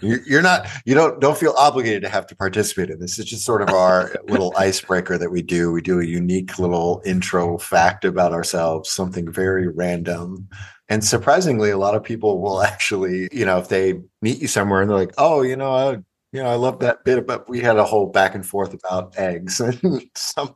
[0.00, 0.66] You're not.
[0.84, 1.20] You don't.
[1.20, 3.18] Don't feel obligated to have to participate in this.
[3.18, 5.72] It's just sort of our little icebreaker that we do.
[5.72, 10.48] We do a unique little intro fact about ourselves, something very random,
[10.90, 14.82] and surprisingly, a lot of people will actually, you know, if they meet you somewhere
[14.82, 15.92] and they're like, "Oh, you know, I,
[16.32, 19.16] you know, I love that bit but We had a whole back and forth about
[19.16, 20.54] eggs, and some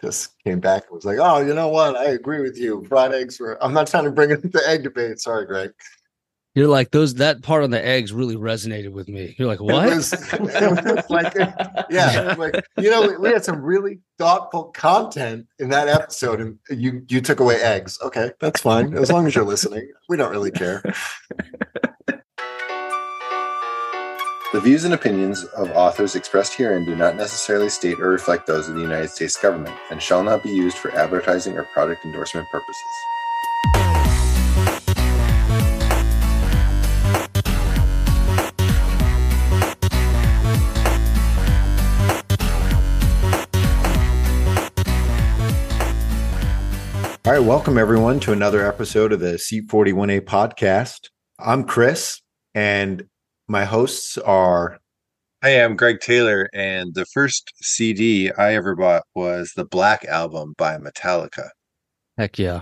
[0.00, 1.96] just came back and was like, "Oh, you know what?
[1.96, 2.84] I agree with you.
[2.88, 5.20] Fried eggs were." I'm not trying to bring in the egg debate.
[5.20, 5.72] Sorry, Greg.
[6.54, 9.34] You're like those that part on the eggs really resonated with me.
[9.36, 9.88] You're like, what?
[9.88, 11.34] It was, it was like,
[11.90, 16.58] yeah, like you know, we, we, had some really thoughtful content in that episode, and
[16.70, 17.98] you you took away eggs.
[18.02, 19.90] Okay, that's fine as long as you're listening.
[20.08, 20.82] We don't really care.
[24.54, 28.68] The views and opinions of authors expressed herein do not necessarily state or reflect those
[28.68, 32.46] of the United States government and shall not be used for advertising or product endorsement
[32.52, 32.84] purposes.
[47.26, 51.08] All right, welcome everyone to another episode of the Seat 41A podcast.
[51.38, 52.20] I'm Chris,
[52.54, 53.02] and
[53.48, 54.78] my hosts are.
[55.42, 60.52] Hi, I'm Greg Taylor, and the first CD I ever bought was the Black Album
[60.58, 61.48] by Metallica.
[62.18, 62.60] Heck yeah.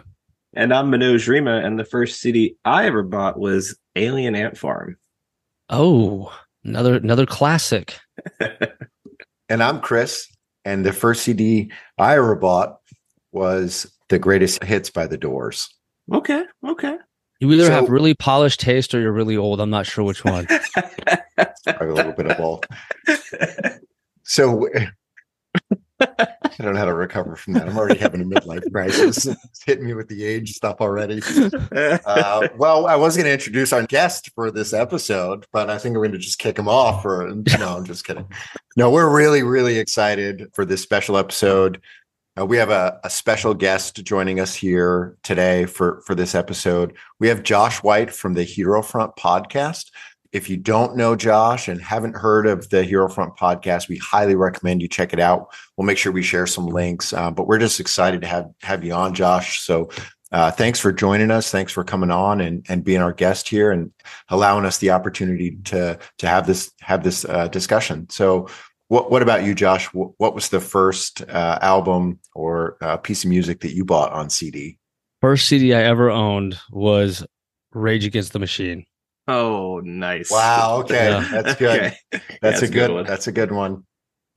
[0.54, 4.96] And I'm Manoj Rima, and the first CD I ever bought was Alien Ant Farm.
[5.70, 7.98] Oh, another another classic.
[9.48, 10.24] and I'm Chris,
[10.64, 12.76] and the first CD I ever bought
[13.32, 15.74] was the greatest hits by the Doors.
[16.12, 16.98] Okay, okay.
[17.40, 19.58] You either so, have really polished taste or you're really old.
[19.58, 20.46] I'm not sure which one.
[21.38, 22.64] a little bit of both.
[24.22, 24.68] So
[26.00, 27.68] I don't know how to recover from that.
[27.68, 29.26] I'm already having a midlife crisis.
[29.44, 31.22] It's hitting me with the age stuff already.
[31.72, 35.94] Uh, well, I was going to introduce our guest for this episode, but I think
[35.94, 37.04] we're going to just kick him off.
[37.04, 38.28] Or no, I'm just kidding.
[38.76, 41.80] No, we're really, really excited for this special episode.
[42.38, 46.96] Uh, we have a, a, special guest joining us here today for, for this episode.
[47.18, 49.90] We have Josh White from the HeroFront podcast.
[50.32, 54.80] If you don't know Josh and haven't heard of the HeroFront podcast, we highly recommend
[54.80, 55.48] you check it out.
[55.76, 58.82] We'll make sure we share some links, uh, but we're just excited to have, have
[58.82, 59.60] you on, Josh.
[59.60, 59.90] So
[60.32, 61.50] uh, thanks for joining us.
[61.50, 63.92] Thanks for coming on and, and being our guest here and
[64.30, 68.08] allowing us the opportunity to, to have this, have this uh, discussion.
[68.08, 68.48] So
[68.92, 69.86] what What about you, Josh?
[69.86, 74.28] What was the first uh, album or uh, piece of music that you bought on
[74.28, 74.78] CD?
[75.22, 77.24] First CD I ever owned was
[77.72, 78.84] Rage Against the Machine.
[79.26, 80.30] Oh, nice!
[80.30, 80.80] Wow.
[80.80, 81.26] Okay, yeah.
[81.30, 81.80] that's good.
[81.80, 81.96] okay.
[82.10, 82.88] That's, that's, a good.
[82.88, 83.84] good that's a good one.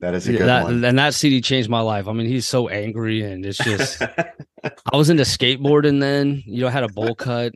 [0.00, 0.82] That is a good that, one.
[0.82, 2.08] And that CD changed my life.
[2.08, 4.00] I mean, he's so angry, and it's just.
[4.64, 6.42] I was into skateboarding then.
[6.46, 7.52] You know, I had a bowl cut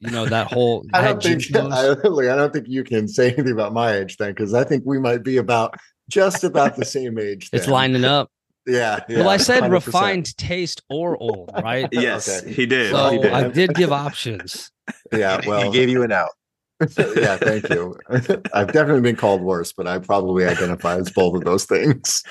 [0.00, 3.52] you know that whole I don't think I, I, don't think you can say anything
[3.52, 5.78] about my age then because I think we might be about
[6.10, 7.50] just about the same age.
[7.50, 7.60] Then.
[7.60, 8.30] It's lining up.
[8.66, 9.70] Yeah, yeah, Well, I said 100%.
[9.72, 11.88] refined taste or old, right?
[11.92, 12.52] yes, okay.
[12.52, 12.92] he did.
[12.92, 13.32] So he did.
[13.32, 14.70] I did give options.
[15.12, 16.30] Yeah, well, he gave you an out.
[16.80, 17.96] yeah, thank you.
[18.10, 22.22] I've definitely been called worse, but I probably identify as both of those things.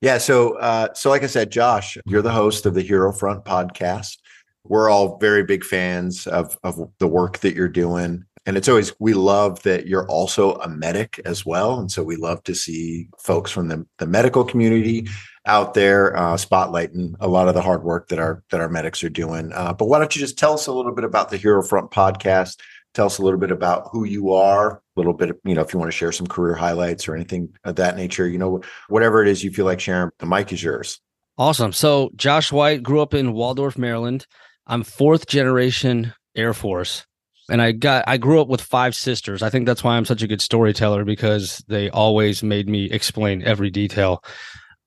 [0.00, 4.16] yeah, so uh, so like I said, Josh, you're the host of the HeroFront podcast.
[4.64, 8.92] We're all very big fans of of the work that you're doing and it's always
[8.98, 11.78] we love that you're also a medic as well.
[11.78, 15.06] And so we love to see folks from the, the medical community
[15.46, 19.04] out there uh, spotlighting a lot of the hard work that our that our medics
[19.04, 19.52] are doing.
[19.52, 22.58] Uh, but why don't you just tell us a little bit about the HeroFront podcast?
[22.92, 25.72] Tell us a little bit about who you are a little bit you know if
[25.72, 29.22] you want to share some career highlights or anything of that nature you know whatever
[29.22, 31.00] it is you feel like sharing the mic is yours.
[31.38, 31.72] Awesome.
[31.72, 34.26] So josh white grew up in waldorf maryland.
[34.66, 37.06] I'm fourth generation air force
[37.50, 39.42] and I got I grew up with five sisters.
[39.42, 43.42] I think that's why I'm such a good storyteller because they always made me explain
[43.42, 44.24] every detail.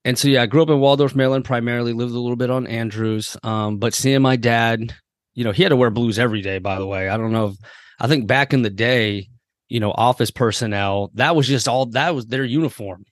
[0.05, 2.67] And so yeah, I grew up in Waldorf, Maryland, primarily lived a little bit on
[2.67, 3.37] Andrews.
[3.43, 4.93] Um, but seeing my dad,
[5.33, 7.09] you know, he had to wear blues every day, by the way.
[7.09, 7.55] I don't know if
[7.99, 9.29] I think back in the day,
[9.69, 13.05] you know, office personnel, that was just all that was their uniform.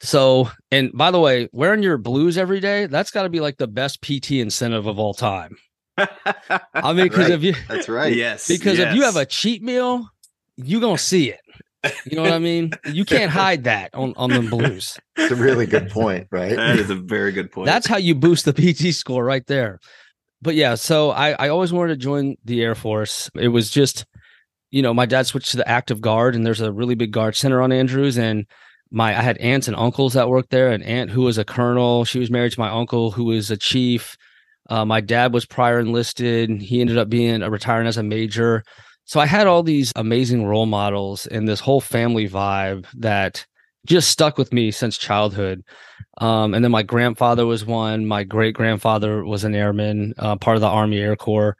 [0.00, 3.56] So, and by the way, wearing your blues every day, that's got to be like
[3.56, 5.56] the best PT incentive of all time.
[5.98, 7.30] I mean, because right.
[7.30, 8.90] if you that's right, yes, because yes.
[8.90, 10.08] if you have a cheat meal,
[10.56, 11.40] you're gonna see it.
[12.04, 12.72] You know what I mean?
[12.92, 14.98] You can't hide that on on the blues.
[15.16, 16.56] It's a really good point, right?
[16.56, 17.66] That is a very good point.
[17.66, 19.78] That's how you boost the PT score right there.
[20.42, 23.30] But yeah, so I I always wanted to join the Air Force.
[23.34, 24.04] It was just,
[24.70, 27.36] you know, my dad switched to the active guard, and there's a really big guard
[27.36, 28.46] center on Andrews, and
[28.90, 30.70] my I had aunts and uncles that worked there.
[30.70, 33.56] An aunt who was a colonel, she was married to my uncle who was a
[33.56, 34.16] chief
[34.68, 36.50] uh, my dad was prior enlisted.
[36.60, 38.64] He ended up being a retiring as a major.
[39.04, 43.46] So I had all these amazing role models and this whole family vibe that
[43.86, 45.62] just stuck with me since childhood.
[46.18, 48.06] Um, and then my grandfather was one.
[48.06, 51.56] My great grandfather was an airman, uh, part of the Army Air Corps,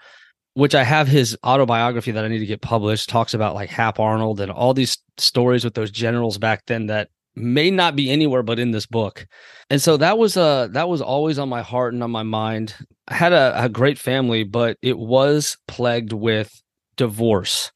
[0.55, 3.09] which I have his autobiography that I need to get published.
[3.09, 7.11] Talks about like Hap Arnold and all these stories with those generals back then that
[7.37, 9.27] may not be anywhere but in this book.
[9.71, 12.75] And so that was uh that was always on my heart and on my mind.
[13.09, 16.51] I had a, a great family, but it was plagued with
[16.97, 17.71] divorce.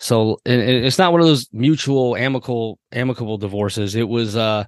[0.00, 3.94] So it's not one of those mutual amicable amicable divorces.
[3.94, 4.64] It was uh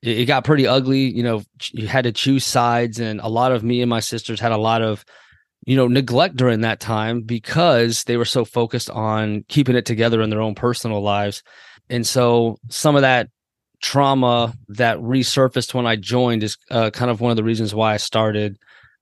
[0.00, 1.42] it, got pretty ugly, you know,
[1.72, 4.56] you had to choose sides and a lot of me and my sisters had a
[4.56, 5.04] lot of
[5.66, 10.22] you know neglect during that time because they were so focused on keeping it together
[10.22, 11.42] in their own personal lives.
[11.90, 13.28] And so some of that
[13.80, 17.94] trauma that resurfaced when I joined is uh, kind of one of the reasons why
[17.94, 18.58] I started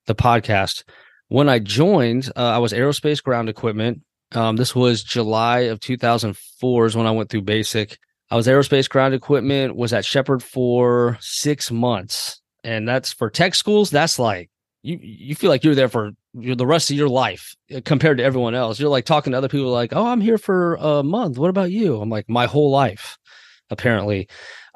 [0.07, 0.85] the podcast.
[1.29, 4.03] When I joined, uh, I was aerospace ground equipment.
[4.33, 7.99] Um, this was July of 2004 is when I went through basic.
[8.31, 12.41] I was aerospace ground equipment, was at Sheppard for six months.
[12.65, 13.91] And that's for tech schools.
[13.91, 14.51] That's like,
[14.83, 18.25] you, you feel like you're there for the rest of your life uh, compared to
[18.25, 18.79] everyone else.
[18.79, 21.39] You're like talking to other people like, oh, I'm here for a month.
[21.39, 22.01] What about you?
[22.01, 23.17] I'm like, my whole life,
[23.71, 24.29] apparently.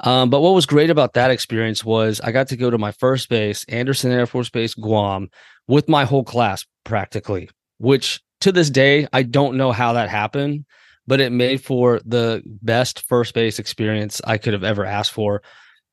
[0.02, 2.93] Um, but what was great about that experience was I got to go to my
[2.93, 5.29] first base, Andersen Air Force Base, Guam,
[5.69, 10.64] with my whole class practically, which to this day, I don't know how that happened,
[11.06, 15.43] but it made for the best first base experience I could have ever asked for.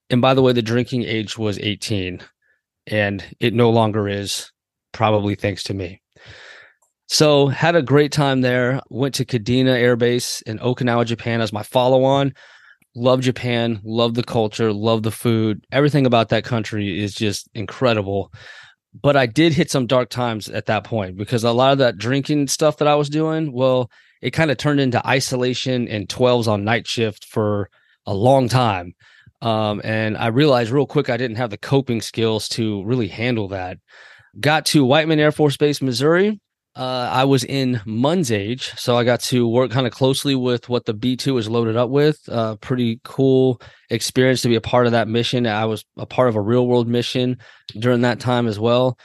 [0.09, 2.21] And by the way, the drinking age was 18,
[2.87, 4.51] and it no longer is,
[4.93, 6.01] probably thanks to me.
[7.09, 8.81] So, had a great time there.
[8.89, 12.33] Went to Kadena Air Base in Okinawa, Japan as my follow on.
[12.97, 15.63] Love Japan, love the culture, love the food.
[15.71, 18.31] Everything about that country is just incredible
[19.01, 21.97] but I did hit some dark times at that point because a lot of that
[21.97, 23.91] drinking stuff that I was doing, well,
[24.21, 27.69] it kind of turned into isolation and 12s on night shift for
[28.05, 28.95] a long time.
[29.41, 33.49] Um, and I realized real quick I didn't have the coping skills to really handle
[33.49, 33.77] that.
[34.39, 36.39] Got to Whiteman Air Force Base, Missouri,
[36.77, 40.69] uh, I was in Mun's age, so I got to work kind of closely with
[40.69, 42.19] what the B two is loaded up with.
[42.29, 43.59] Uh, pretty cool
[43.89, 45.47] experience to be a part of that mission.
[45.47, 47.39] I was a part of a real world mission
[47.79, 48.97] during that time as well,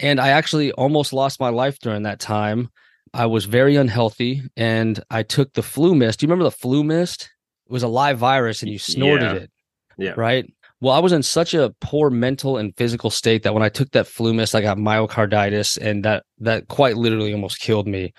[0.00, 2.68] and I actually almost lost my life during that time.
[3.12, 6.16] I was very unhealthy, and I took the FluMist.
[6.16, 7.26] Do you remember the FluMist?
[7.66, 9.34] It was a live virus, and you snorted yeah.
[9.34, 9.50] it.
[9.96, 10.14] Yeah.
[10.16, 10.52] Right.
[10.84, 13.92] Well, I was in such a poor mental and physical state that when I took
[13.92, 18.12] that FluMist, I got myocarditis, and that that quite literally almost killed me.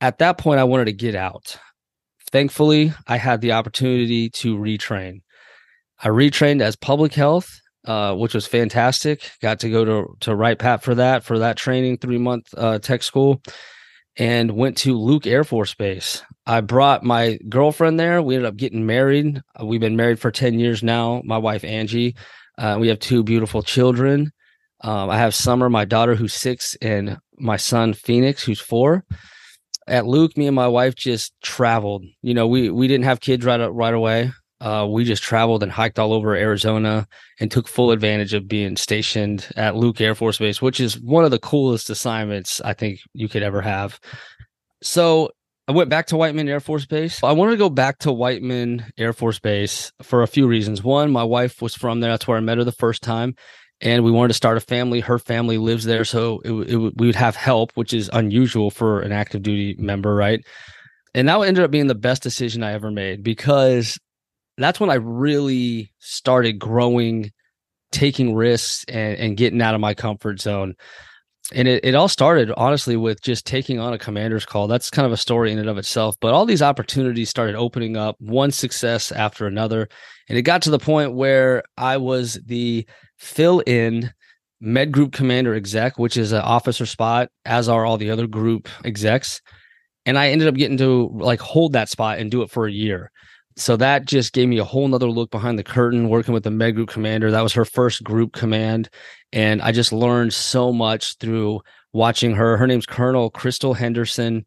[0.00, 1.58] At that point, I wanted to get out.
[2.32, 5.20] Thankfully, I had the opportunity to retrain.
[6.02, 9.30] I retrained as public health, uh, which was fantastic.
[9.42, 12.78] Got to go to to Wright Pat for that for that training three month uh,
[12.78, 13.42] tech school,
[14.16, 16.22] and went to Luke Air Force Base.
[16.46, 18.22] I brought my girlfriend there.
[18.22, 19.42] We ended up getting married.
[19.60, 21.22] Uh, we've been married for 10 years now.
[21.24, 22.14] My wife, Angie.
[22.56, 24.32] Uh, we have two beautiful children.
[24.82, 29.04] Um, I have Summer, my daughter, who's six, and my son, Phoenix, who's four.
[29.88, 32.04] At Luke, me and my wife just traveled.
[32.22, 34.32] You know, we we didn't have kids right right away.
[34.60, 37.06] Uh, we just traveled and hiked all over Arizona
[37.40, 41.24] and took full advantage of being stationed at Luke Air Force Base, which is one
[41.24, 44.00] of the coolest assignments I think you could ever have.
[44.82, 45.30] So
[45.68, 47.22] I went back to Whiteman Air Force Base.
[47.24, 50.84] I wanted to go back to Whiteman Air Force Base for a few reasons.
[50.84, 52.12] One, my wife was from there.
[52.12, 53.34] That's where I met her the first time.
[53.80, 55.00] And we wanted to start a family.
[55.00, 56.04] Her family lives there.
[56.04, 60.14] So it, it, we would have help, which is unusual for an active duty member,
[60.14, 60.40] right?
[61.14, 63.98] And that ended up being the best decision I ever made because
[64.58, 67.32] that's when I really started growing,
[67.90, 70.76] taking risks, and, and getting out of my comfort zone
[71.52, 74.66] and it, it all started honestly with just taking on a commander's call.
[74.66, 77.96] That's kind of a story in and of itself but all these opportunities started opening
[77.96, 79.88] up one success after another.
[80.28, 82.86] And it got to the point where i was the
[83.18, 84.12] fill in
[84.60, 88.68] med group commander exec which is an officer spot as are all the other group
[88.84, 89.40] execs.
[90.04, 92.72] And i ended up getting to like hold that spot and do it for a
[92.72, 93.10] year
[93.56, 96.50] so that just gave me a whole nother look behind the curtain working with the
[96.50, 97.30] med group commander.
[97.30, 98.90] That was her first group command.
[99.32, 101.60] And i just learned so much through
[101.92, 102.56] watching her.
[102.56, 104.44] Her name's colonel crystal henderson.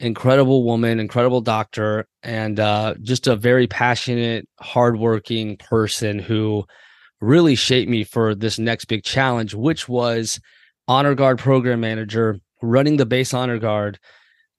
[0.00, 6.64] Incredible woman incredible doctor and uh, just a very passionate hardworking person who
[7.20, 10.40] really shaped me for this next big challenge which was
[10.88, 13.98] honor guard program manager running the base honor guard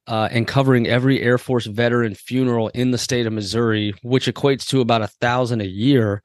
[0.07, 4.67] uh, and covering every Air Force veteran funeral in the state of Missouri, which equates
[4.69, 6.21] to about a thousand a year.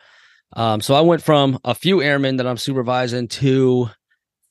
[0.55, 3.89] Um, so I went from a few airmen that I'm supervising to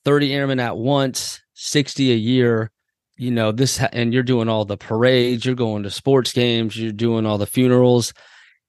[0.04, 2.70] 30 airmen at once, 60 a year.
[3.18, 6.90] you know this and you're doing all the parades you're going to sports games you're
[6.90, 8.14] doing all the funerals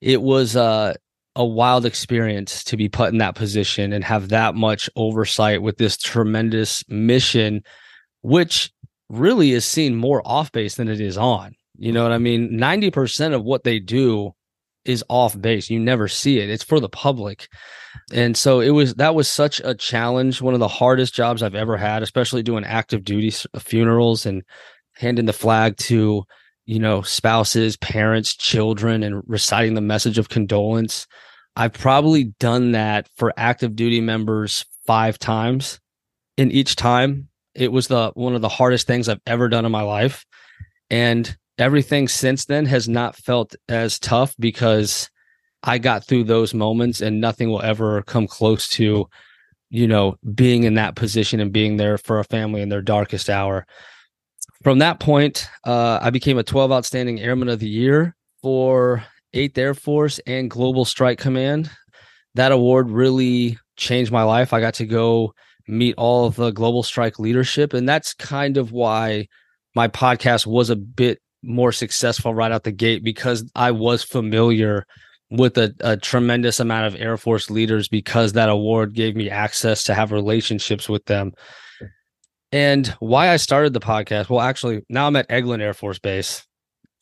[0.02, 0.94] it was uh,
[1.38, 5.78] a wild experience to be put in that position and have that much oversight with
[5.78, 7.64] this tremendous mission
[8.24, 8.72] which
[9.12, 11.56] really is seen more off base than it is on.
[11.78, 12.24] You know what i mm-hmm.
[12.24, 12.60] mean?
[12.60, 14.32] 90% of what they do
[14.86, 15.70] is off base.
[15.70, 16.50] You never see it.
[16.50, 17.48] It's for the public.
[18.12, 21.56] And so it was that was such a challenge one of the hardest jobs i've
[21.56, 24.44] ever had especially doing active duty uh, funerals and
[24.96, 26.24] handing the flag to
[26.66, 31.06] you know spouses parents children and reciting the message of condolence.
[31.58, 35.80] I've probably done that for active duty members five times
[36.38, 39.72] and each time it was the one of the hardest things i've ever done in
[39.72, 40.26] my life
[40.90, 45.10] and everything since then has not felt as tough because
[45.64, 49.08] I got through those moments and nothing will ever come close to,
[49.70, 53.30] you know, being in that position and being there for a family in their darkest
[53.30, 53.66] hour.
[54.64, 59.04] From that point, uh, I became a 12 Outstanding Airman of the Year for
[59.34, 61.70] 8th Air Force and Global Strike Command.
[62.36, 64.52] That award really changed my life.
[64.54, 65.34] I got to go
[65.72, 67.74] meet all of the global strike leadership.
[67.74, 69.28] And that's kind of why
[69.74, 74.86] my podcast was a bit more successful right out the gate because I was familiar
[75.32, 79.84] with a, a, tremendous amount of Air Force leaders because that award gave me access
[79.84, 81.32] to have relationships with them.
[82.52, 86.46] And why I started the podcast, well, actually, now I'm at Eglin Air Force Base,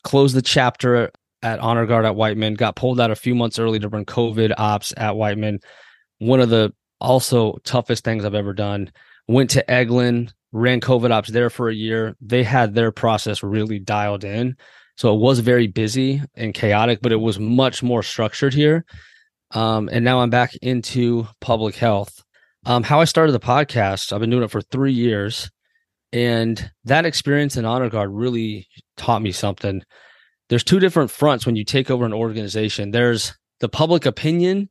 [0.04, 1.12] closed the chapter
[1.42, 4.54] at Honor Guard at Whiteman, got pulled out a few months early to run COVID
[4.60, 5.60] ops at Whiteman.
[6.20, 8.91] One of the also toughest things I've ever done.
[9.27, 12.15] Went to Eglin, ran COVID ops there for a year.
[12.22, 14.58] They had their process really dialed in.
[14.98, 18.86] So it was very busy and chaotic, but it was much more structured here.
[19.51, 22.24] Um, and now I'm back into public health.
[22.65, 25.50] Um, how I started the podcast, I've been doing it for three years.
[26.12, 29.84] And that experience in Honor Guard really taught me something.
[30.50, 34.70] There's two different fronts when you take over an organization there's the public opinion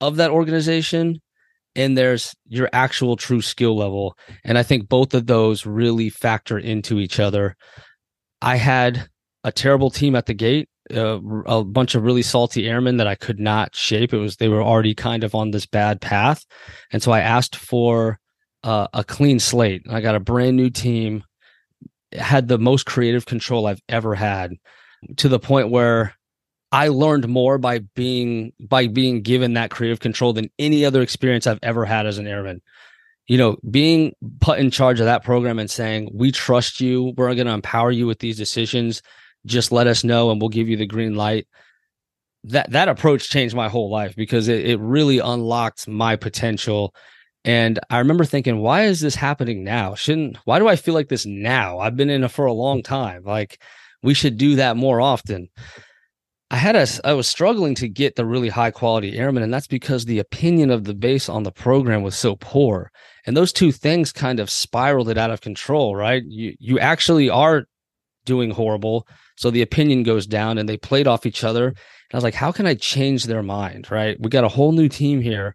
[0.00, 1.20] of that organization,
[1.76, 4.16] and there's your actual true skill level.
[4.44, 7.56] And I think both of those really factor into each other.
[8.42, 9.08] I had
[9.44, 13.14] a terrible team at the gate, uh, a bunch of really salty airmen that I
[13.14, 14.12] could not shape.
[14.12, 16.44] It was they were already kind of on this bad path,
[16.92, 18.18] and so I asked for
[18.64, 19.82] uh, a clean slate.
[19.88, 21.22] I got a brand new team,
[22.12, 24.52] had the most creative control I've ever had,
[25.18, 26.14] to the point where
[26.76, 31.46] I learned more by being by being given that creative control than any other experience
[31.46, 32.60] I've ever had as an airman.
[33.28, 37.34] You know, being put in charge of that program and saying, we trust you, we're
[37.34, 39.00] going to empower you with these decisions.
[39.46, 41.48] Just let us know and we'll give you the green light.
[42.44, 46.94] That that approach changed my whole life because it, it really unlocked my potential.
[47.46, 49.94] And i remember thinking why is this happening now?
[49.94, 51.78] Shouldn't why do i feel like this now?
[51.78, 53.24] I've been in it for a long time.
[53.24, 53.62] Like
[54.02, 55.48] we should do that more often
[56.50, 59.66] i had a i was struggling to get the really high quality airmen and that's
[59.66, 62.90] because the opinion of the base on the program was so poor
[63.26, 67.28] and those two things kind of spiraled it out of control right you you actually
[67.28, 67.64] are
[68.24, 71.68] doing horrible so the opinion goes down and they played off each other.
[71.68, 71.76] And
[72.12, 73.90] I was like, how can I change their mind?
[73.90, 74.16] Right.
[74.20, 75.54] We got a whole new team here.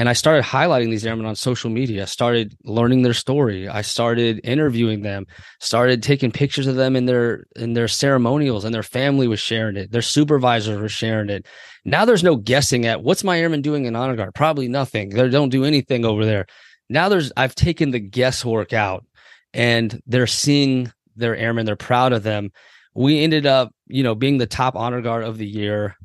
[0.00, 3.68] And I started highlighting these airmen on social media, I started learning their story.
[3.68, 5.26] I started interviewing them,
[5.58, 9.76] started taking pictures of them in their in their ceremonials, and their family was sharing
[9.76, 9.92] it.
[9.92, 11.46] Their supervisors were sharing it.
[11.84, 14.32] Now there's no guessing at what's my airman doing in honor guard?
[14.34, 15.10] Probably nothing.
[15.10, 16.46] They don't do anything over there.
[16.88, 19.04] Now there's I've taken the guesswork out
[19.52, 22.52] and they're seeing their airmen, they're proud of them
[22.94, 25.96] we ended up, you know, being the top honor guard of the year.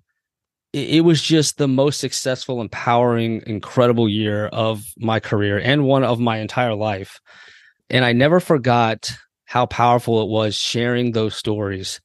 [0.75, 6.20] It, was just the most successful, empowering, incredible year of my career and one of
[6.20, 7.22] my entire life.
[7.89, 9.15] And I never forgot
[9.46, 12.01] how powerful it was sharing those stories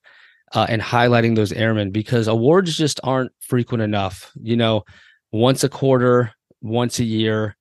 [0.53, 4.31] uh, and highlighting those airmen because awards just aren't frequent enough.
[4.41, 4.85] You know,
[5.33, 7.57] once a quarter, once a year,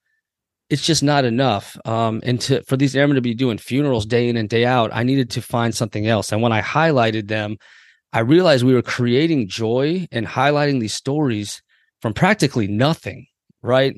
[0.70, 1.75] it's just not enough.
[1.86, 4.92] Um, and to for these airmen to be doing funerals day in and day out,
[4.94, 6.32] I needed to find something else.
[6.32, 7.58] And when I highlighted them,
[8.12, 11.62] I realized we were creating joy and highlighting these stories
[12.01, 13.28] from practically nothing.
[13.62, 13.94] Right,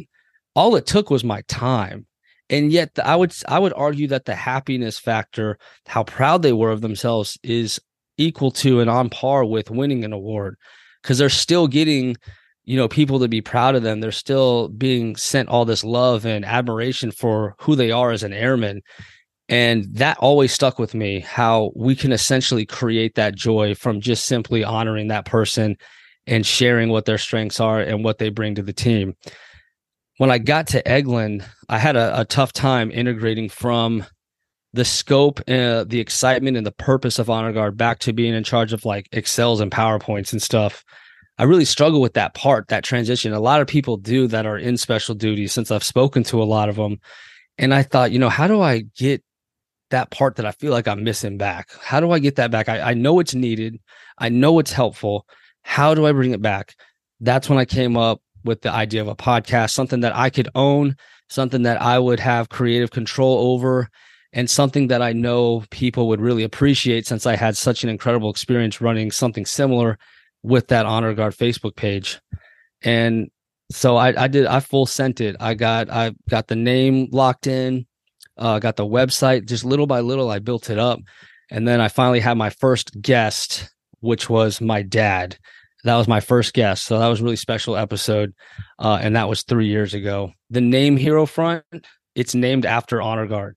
[0.56, 2.08] all it took was my time,
[2.50, 6.72] and yet I would I would argue that the happiness factor, how proud they were
[6.72, 7.80] of themselves, is
[8.18, 10.56] equal to and on par with winning an award.
[11.01, 12.15] Because they're still getting
[12.63, 14.01] you know people to be proud of them.
[14.01, 18.34] They're still being sent all this love and admiration for who they are as an
[18.34, 18.82] airman
[19.51, 24.25] and that always stuck with me how we can essentially create that joy from just
[24.25, 25.77] simply honoring that person
[26.25, 29.13] and sharing what their strengths are and what they bring to the team
[30.17, 34.03] when i got to eglin i had a, a tough time integrating from
[34.74, 38.43] the scope, uh, the excitement, and the purpose of Honor Guard back to being in
[38.43, 40.84] charge of like Excels and PowerPoints and stuff.
[41.38, 43.34] I really struggle with that part, that transition.
[43.34, 46.46] A lot of people do that are in special duty since I've spoken to a
[46.46, 47.00] lot of them.
[47.58, 49.24] And I thought, you know, how do I get
[49.91, 51.69] that part that I feel like I'm missing back?
[51.81, 52.67] How do I get that back?
[52.67, 53.79] I, I know it's needed.
[54.17, 55.25] I know it's helpful.
[55.63, 56.75] How do I bring it back?
[57.19, 60.50] That's when I came up with the idea of a podcast, something that I could
[60.55, 60.95] own,
[61.29, 63.89] something that I would have creative control over,
[64.33, 68.29] and something that I know people would really appreciate since I had such an incredible
[68.29, 69.98] experience running something similar
[70.41, 72.19] with that Honor Guard Facebook page.
[72.81, 73.29] And
[73.71, 75.36] so I, I did, I full sent it.
[75.39, 77.86] I got, I got the name locked in,
[78.38, 81.00] uh, got the website, just little by little, I built it up.
[81.50, 83.70] And then I finally had my first guest,
[84.00, 85.38] which was my dad.
[85.84, 86.86] That was my first guest.
[86.86, 88.34] So that was really special episode.
[88.80, 90.32] Uh, and that was three years ago.
[90.50, 91.64] The name HeroFront,
[92.16, 93.56] it's named after Honor Guard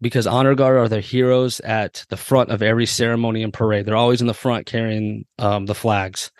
[0.00, 3.86] because Honor Guard are the heroes at the front of every ceremony and parade.
[3.86, 6.30] They're always in the front carrying um, the flags.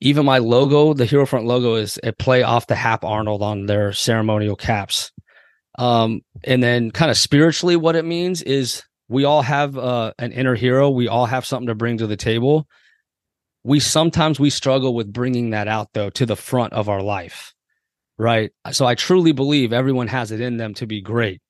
[0.00, 3.92] Even my logo, the HeroFront logo, is a play off the Hap Arnold on their
[3.92, 5.10] ceremonial caps.
[5.78, 10.32] Um, and then, kind of spiritually, what it means is we all have uh, an
[10.32, 10.90] inner hero.
[10.90, 12.66] We all have something to bring to the table.
[13.64, 17.52] We sometimes we struggle with bringing that out though to the front of our life,
[18.16, 18.52] right?
[18.70, 21.40] So I truly believe everyone has it in them to be great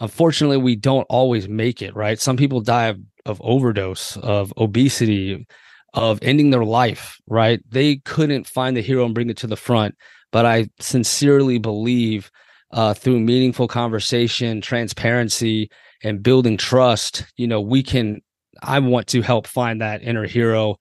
[0.00, 5.46] unfortunately we don't always make it right some people die of, of overdose of obesity
[5.92, 9.56] of ending their life right they couldn't find the hero and bring it to the
[9.56, 9.94] front
[10.32, 12.30] but i sincerely believe
[12.74, 15.70] uh, through meaningful conversation transparency
[16.02, 18.20] and building trust you know we can
[18.62, 20.76] i want to help find that inner hero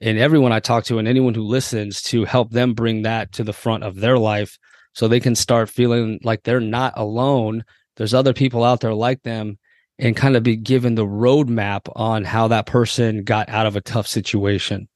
[0.00, 3.42] in everyone i talk to and anyone who listens to help them bring that to
[3.42, 4.56] the front of their life
[4.94, 7.64] so they can start feeling like they're not alone
[7.96, 9.58] there's other people out there like them
[9.98, 13.80] and kind of be given the roadmap on how that person got out of a
[13.80, 14.88] tough situation.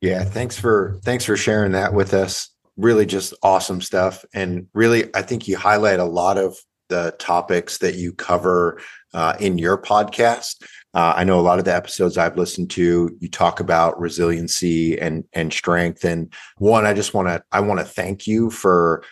[0.00, 2.50] Yeah, thanks for thanks for sharing that with us.
[2.76, 4.24] Really just awesome stuff.
[4.34, 6.56] And really, I think you highlight a lot of
[6.88, 8.80] the topics that you cover
[9.14, 10.62] uh, in your podcast.
[10.94, 14.98] Uh, I know a lot of the episodes I've listened to, you talk about resiliency
[14.98, 16.04] and and strength.
[16.04, 19.02] And one, I just want to I want to thank you for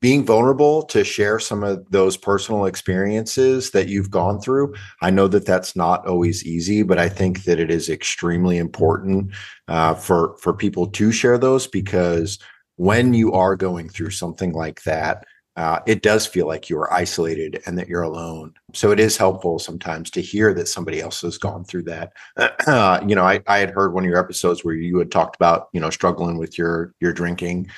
[0.00, 4.74] being vulnerable to share some of those personal experiences that you've gone through.
[5.00, 9.32] I know that that's not always easy, but I think that it is extremely important
[9.66, 12.38] uh, for for people to share those because
[12.76, 15.24] when you are going through something like that,
[15.56, 18.52] uh, it does feel like you are isolated and that you're alone.
[18.72, 22.12] So it is helpful sometimes to hear that somebody else has gone through that.
[22.36, 25.36] Uh, you know, I, I had heard one of your episodes where you had talked
[25.36, 27.70] about you know struggling with your your drinking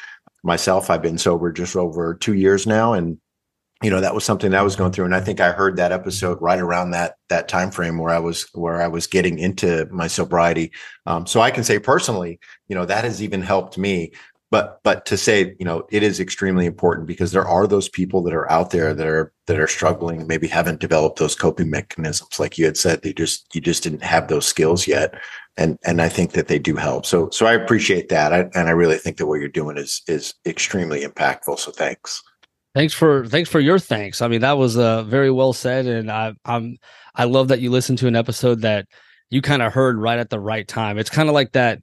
[0.46, 3.18] myself i've been sober just over two years now and
[3.82, 5.76] you know that was something that i was going through and i think i heard
[5.76, 9.38] that episode right around that that time frame where i was where i was getting
[9.38, 10.70] into my sobriety
[11.06, 14.12] um, so i can say personally you know that has even helped me
[14.50, 18.22] but but to say you know it is extremely important because there are those people
[18.22, 22.38] that are out there that are that are struggling maybe haven't developed those coping mechanisms
[22.38, 25.14] like you had said they just you just didn't have those skills yet
[25.56, 27.06] and and I think that they do help.
[27.06, 30.02] So so I appreciate that, I, and I really think that what you're doing is
[30.06, 31.58] is extremely impactful.
[31.58, 32.22] So thanks.
[32.74, 34.20] Thanks for thanks for your thanks.
[34.20, 36.76] I mean that was uh, very well said, and I I'm
[37.14, 38.86] I love that you listened to an episode that
[39.30, 40.98] you kind of heard right at the right time.
[40.98, 41.80] It's kind of like that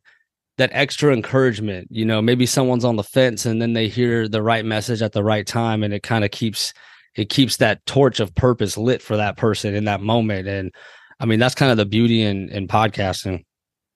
[0.58, 1.88] that extra encouragement.
[1.90, 5.14] You know, maybe someone's on the fence and then they hear the right message at
[5.14, 6.74] the right time, and it kind of keeps
[7.16, 10.48] it keeps that torch of purpose lit for that person in that moment.
[10.48, 10.72] And
[11.20, 13.44] I mean that's kind of the beauty in in podcasting.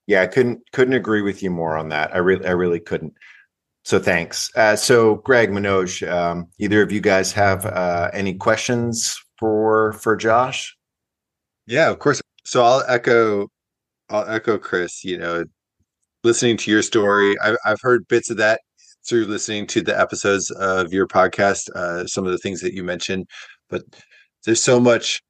[0.08, 2.14] Yeah, I couldn't couldn't agree with you more on that.
[2.14, 3.14] I really I really couldn't.
[3.84, 4.52] So thanks.
[4.56, 10.16] Uh, so Greg Manoj, um, either of you guys have uh, any questions for for
[10.16, 10.76] Josh?
[11.68, 12.22] Yeah, of course.
[12.46, 13.48] So I'll echo
[14.10, 15.04] I'll echo Chris.
[15.04, 15.46] You know,
[16.28, 18.62] listening to your story, I've I've heard bits of that
[19.08, 21.70] through listening to the episodes of your podcast.
[21.74, 23.26] Uh, some of the things that you mentioned,
[23.70, 23.84] but
[24.46, 25.22] there's so much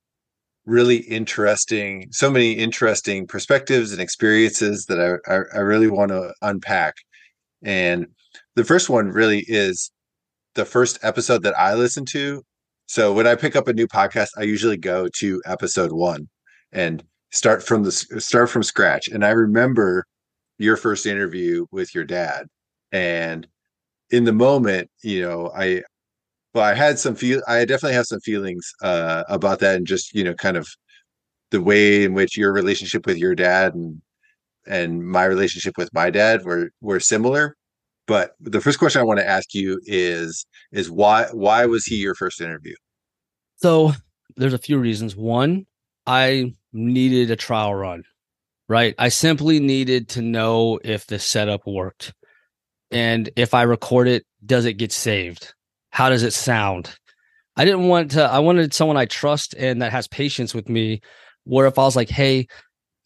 [0.66, 6.34] really interesting, so many interesting perspectives and experiences that I, I, I really want to
[6.42, 6.96] unpack.
[7.64, 8.08] And
[8.56, 9.92] the first one really is
[10.56, 12.42] the first episode that I listen to.
[12.88, 16.28] So when I pick up a new podcast, I usually go to episode one
[16.72, 19.08] and start from the start from scratch.
[19.08, 20.06] And I remember
[20.58, 22.48] your first interview with your dad,
[22.92, 23.48] and
[24.10, 25.84] in the moment, you know, I
[26.54, 27.42] well, I had some feel.
[27.48, 30.68] I definitely have some feelings uh, about that, and just you know, kind of
[31.52, 34.02] the way in which your relationship with your dad and
[34.66, 37.56] and my relationship with my dad were were similar.
[38.08, 41.98] But the first question I want to ask you is is why why was he
[41.98, 42.76] your first interview?
[43.58, 43.92] So
[44.36, 45.16] there's a few reasons.
[45.16, 45.66] One,
[46.06, 48.04] I needed a trial run,
[48.68, 48.96] right?
[48.98, 52.14] I simply needed to know if the setup worked.
[52.92, 55.54] And if I record it, does it get saved?
[55.90, 56.96] How does it sound?
[57.56, 61.02] I didn't want to, I wanted someone I trust and that has patience with me.
[61.44, 62.48] Where if I was like, hey,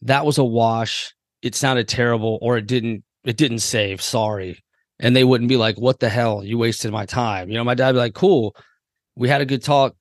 [0.02, 4.58] that was a wash, it sounded terrible, or it didn't, it didn't save, sorry.
[4.98, 6.44] And they wouldn't be like, what the hell?
[6.44, 7.50] You wasted my time.
[7.50, 8.56] You know, my dad be like, cool,
[9.14, 9.94] we had a good talk.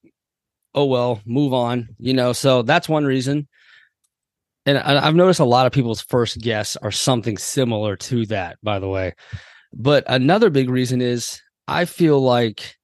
[0.74, 1.90] Oh, well, move on.
[2.00, 3.48] You know, so that's one reason.
[4.66, 8.80] And I've noticed a lot of people's first guests are something similar to that, by
[8.80, 9.14] the way.
[9.74, 12.76] But another big reason is I feel like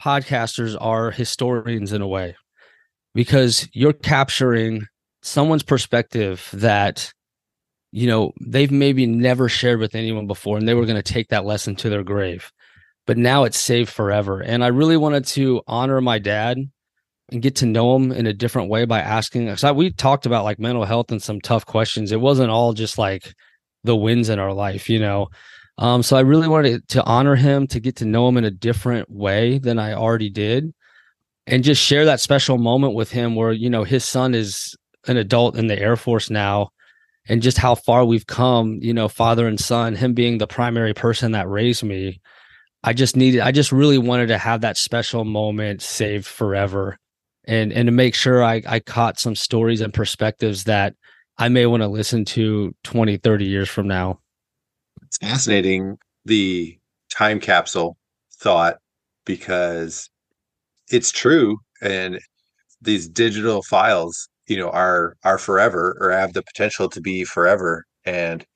[0.00, 2.36] podcasters are historians in a way
[3.14, 4.86] because you're capturing
[5.22, 7.12] someone's perspective that
[7.90, 11.28] you know they've maybe never shared with anyone before and they were going to take
[11.28, 12.52] that lesson to their grave
[13.06, 16.58] but now it's saved forever and i really wanted to honor my dad
[17.30, 20.44] and get to know him in a different way by asking because we talked about
[20.44, 22.12] like mental health and some tough questions.
[22.12, 23.34] It wasn't all just like
[23.84, 25.28] the wins in our life you know?
[25.78, 28.50] Um, so I really wanted to honor him, to get to know him in a
[28.50, 30.74] different way than I already did,
[31.46, 35.16] and just share that special moment with him where, you know, his son is an
[35.16, 36.70] adult in the Air Force now,
[37.28, 40.94] and just how far we've come, you know, father and son, him being the primary
[40.94, 42.20] person that raised me.
[42.82, 46.98] I just needed, I just really wanted to have that special moment saved forever
[47.48, 50.94] and, and to make sure I, I caught some stories and perspectives that
[51.38, 54.20] I may want to listen to 20, 30 years from now.
[55.02, 56.78] It's fascinating the
[57.10, 57.96] time capsule
[58.34, 58.76] thought
[59.24, 60.08] because
[60.90, 62.20] it's true and
[62.80, 67.84] these digital files you know are are forever or have the potential to be forever
[68.04, 68.46] and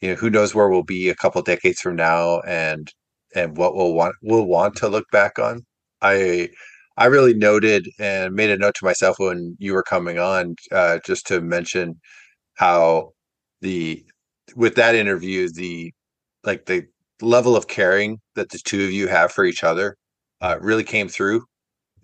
[0.00, 2.92] you know who knows where we'll be a couple decades from now and
[3.34, 5.64] and what we'll want we'll want to look back on.
[6.02, 6.50] I
[6.96, 10.98] i really noted and made a note to myself when you were coming on uh,
[11.04, 12.00] just to mention
[12.54, 13.12] how
[13.60, 14.04] the
[14.56, 15.92] with that interview, the
[16.44, 16.86] like the
[17.20, 19.96] level of caring that the two of you have for each other
[20.40, 21.44] uh, really came through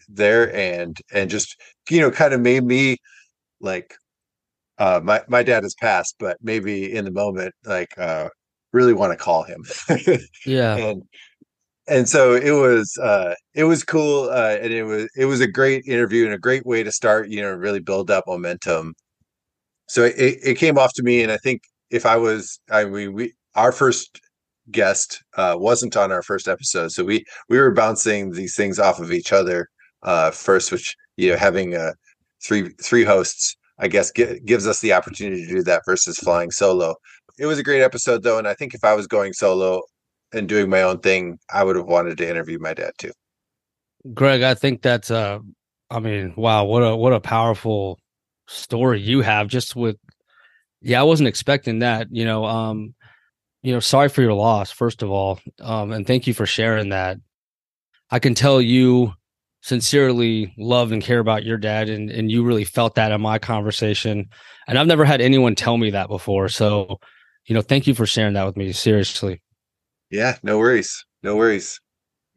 [0.09, 2.97] there, and and just you know kind of made me
[3.61, 3.95] like
[4.79, 8.29] uh, my my dad has passed, but maybe in the moment like uh,
[8.73, 9.65] really want to call him.
[10.47, 11.03] yeah, and
[11.89, 15.47] and so it was uh it was cool uh and it was it was a
[15.47, 18.95] great interview and a great way to start you know really build up momentum
[19.89, 23.13] so it, it came off to me and i think if I was, I mean,
[23.15, 24.21] we our first
[24.71, 28.99] guest uh, wasn't on our first episode, so we we were bouncing these things off
[29.01, 29.69] of each other
[30.03, 31.93] uh, first, which you know, having uh,
[32.45, 36.51] three three hosts, I guess, g- gives us the opportunity to do that versus flying
[36.51, 36.95] solo.
[37.39, 39.83] It was a great episode though, and I think if I was going solo
[40.33, 43.13] and doing my own thing, I would have wanted to interview my dad too.
[44.15, 45.39] Greg, I think that's uh
[45.91, 47.99] I mean, wow, what a what a powerful
[48.49, 49.97] story you have just with
[50.83, 52.09] yeah, I wasn't expecting that.
[52.11, 52.95] You know, um,
[53.63, 55.41] you know, sorry for your loss, first of all.
[55.61, 57.19] Um, and thank you for sharing that.
[58.11, 59.13] I can tell you
[59.63, 63.39] sincerely love and care about your dad and, and you really felt that in my
[63.41, 64.29] conversation.
[64.69, 66.49] And I've never had anyone tell me that before.
[66.49, 67.01] So,
[67.47, 68.71] you know, thank you for sharing that with me.
[68.71, 69.43] Seriously.
[70.11, 71.05] Yeah, no worries.
[71.23, 71.81] No worries.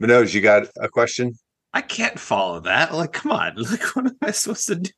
[0.02, 1.38] Manoj, you got a question?
[1.74, 2.94] I can't follow that.
[2.94, 3.56] Like, come on.
[3.58, 4.92] Like, what am I supposed to do?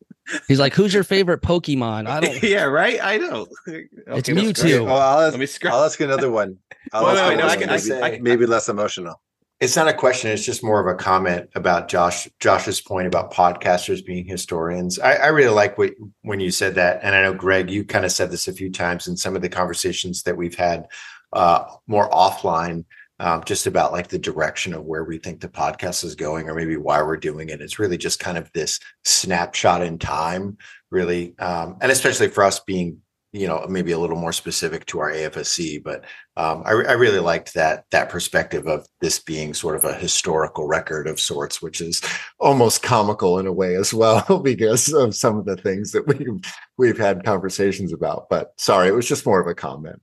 [0.48, 2.44] He's like, "Who's your favorite Pokemon?" I don't.
[2.44, 3.00] yeah, right.
[3.02, 3.48] I know.
[3.68, 4.88] It's okay, Mewtwo.
[4.88, 5.74] Oh, I'll ask, Let me scroll.
[5.74, 6.58] I'll ask another one.
[6.94, 9.22] I'll well, no, no, I can, maybe, I, I, maybe less emotional.
[9.60, 10.32] It's not a question.
[10.32, 12.28] It's just more of a comment about Josh.
[12.40, 15.00] Josh's point about podcasters being historians.
[15.00, 18.06] I, I really like what when you said that, and I know Greg, you kind
[18.06, 20.88] of said this a few times in some of the conversations that we've had
[21.34, 22.86] uh, more offline
[23.22, 26.56] um, just about like the direction of where we think the podcast is going or
[26.56, 27.62] maybe why we're doing it.
[27.62, 30.58] It's really just kind of this snapshot in time,
[30.90, 31.38] really.
[31.38, 32.98] Um, and especially for us being,
[33.32, 36.04] you know, maybe a little more specific to our AFSC, but
[36.36, 40.68] um, I, I, really liked that that perspective of this being sort of a historical
[40.68, 42.02] record of sorts, which is
[42.40, 46.42] almost comical in a way as well because of some of the things that we've
[46.78, 48.28] we've had conversations about.
[48.30, 50.02] But sorry, it was just more of a comment.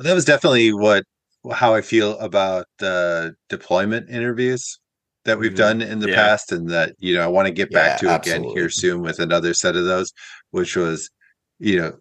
[0.00, 1.04] Well, that was definitely what
[1.52, 4.78] how I feel about the deployment interviews
[5.26, 5.58] that we've mm-hmm.
[5.58, 6.14] done in the yeah.
[6.14, 8.46] past, and that you know I want to get back yeah, to absolutely.
[8.46, 10.10] again here soon with another set of those,
[10.52, 11.10] which was,
[11.58, 11.98] you know,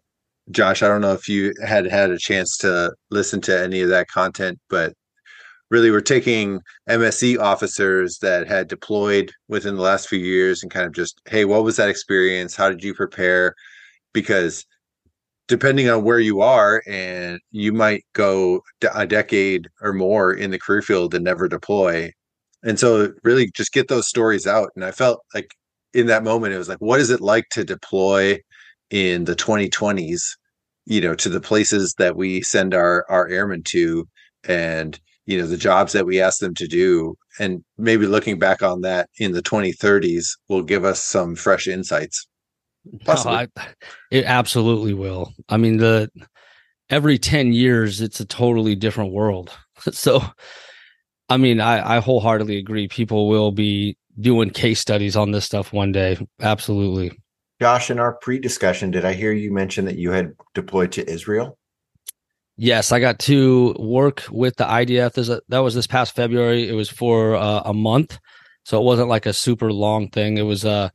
[0.49, 0.81] Josh.
[0.81, 4.07] I don't know if you had had a chance to listen to any of that
[4.07, 4.93] content, but
[5.69, 10.85] really we're taking MSC officers that had deployed within the last few years and kind
[10.85, 12.55] of just, hey, what was that experience?
[12.55, 13.55] How did you prepare?
[14.13, 14.65] Because
[15.49, 18.61] depending on where you are and you might go
[18.95, 22.09] a decade or more in the career field and never deploy
[22.63, 25.53] and so really just get those stories out and i felt like
[25.93, 28.37] in that moment, it was like, what is it like to deploy
[28.89, 30.21] in the 2020s?
[30.85, 34.07] You know, to the places that we send our our airmen to,
[34.47, 38.63] and you know the jobs that we ask them to do, and maybe looking back
[38.63, 42.27] on that in the 2030s will give us some fresh insights.
[43.05, 43.33] Possibly.
[43.33, 43.67] No, I,
[44.11, 45.33] it absolutely will.
[45.47, 46.09] I mean, the
[46.89, 49.51] every 10 years, it's a totally different world.
[49.91, 50.23] so,
[51.29, 52.87] I mean, I, I wholeheartedly agree.
[52.87, 56.17] People will be doing case studies on this stuff one day.
[56.41, 57.11] Absolutely.
[57.61, 61.09] Josh, in our pre discussion, did I hear you mention that you had deployed to
[61.09, 61.57] Israel?
[62.55, 65.41] Yes, I got to work with the IDF.
[65.47, 66.67] that was this past February.
[66.67, 68.19] It was for uh, a month.
[68.65, 70.37] So it wasn't like a super long thing.
[70.37, 70.91] It was a,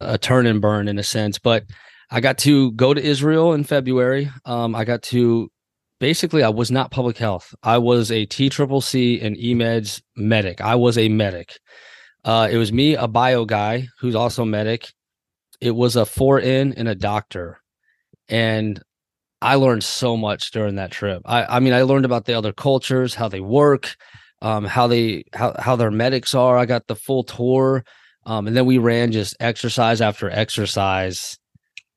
[0.00, 1.38] a turn and burn in a sense.
[1.38, 1.64] But
[2.10, 4.30] I got to go to Israel in February.
[4.44, 5.50] Um, I got to
[6.00, 7.54] basically, I was not public health.
[7.62, 10.60] I was a T Triple C and EMEDS medic.
[10.60, 11.58] I was a medic.
[12.24, 14.92] Uh, it was me, a bio guy who's also medic.
[15.60, 17.60] It was a four in and a doctor.
[18.28, 18.80] And
[19.40, 21.22] I learned so much during that trip.
[21.24, 23.94] I, I mean, I learned about the other cultures, how they work,
[24.42, 26.56] um, how they how how their medics are.
[26.56, 27.84] I got the full tour.
[28.28, 31.38] Um, and then we ran just exercise after exercise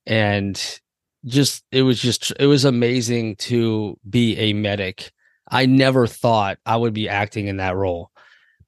[0.06, 0.80] and
[1.26, 5.12] just it was just it was amazing to be a medic.
[5.50, 8.12] I never thought I would be acting in that role.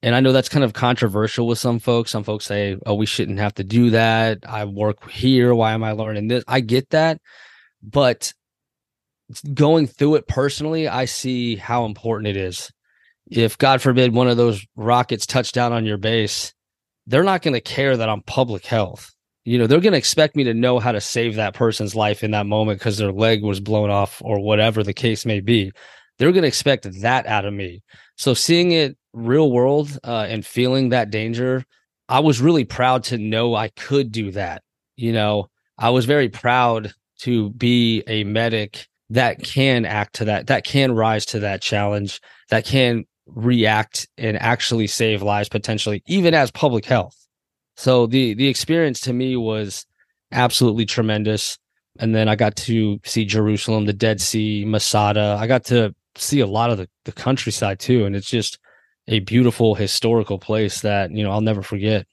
[0.02, 2.12] And I know that's kind of controversial with some folks.
[2.12, 4.40] Some folks say, "Oh, we shouldn't have to do that.
[4.46, 5.56] I work here.
[5.56, 7.22] Why am I learning this?" I get that,
[7.82, 8.34] but
[9.54, 12.74] going through it personally, I see how important it is.
[13.32, 16.54] If God forbid one of those rockets touch down on your base,
[17.08, 19.14] they're not going to care that I'm public health
[19.46, 22.24] you know, they're going to expect me to know how to save that person's life
[22.24, 25.72] in that moment because their leg was blown off or whatever the case may be.
[26.18, 27.84] They're going to expect that out of me.
[28.16, 31.66] So seeing it real world uh, and feeling that danger,
[32.08, 34.62] I was really proud to know I could do that.
[34.96, 40.48] You know, I was very proud to be a medic that can act to that,
[40.48, 46.34] that can rise to that challenge, that can react and actually save lives potentially, even
[46.34, 47.16] as public health.
[47.76, 49.86] So the the experience to me was
[50.32, 51.58] absolutely tremendous.
[52.00, 55.38] And then I got to see Jerusalem, the Dead Sea, Masada.
[55.40, 58.06] I got to see a lot of the, the countryside too.
[58.06, 58.58] And it's just
[59.08, 62.08] a beautiful historical place that, you know, I'll never forget.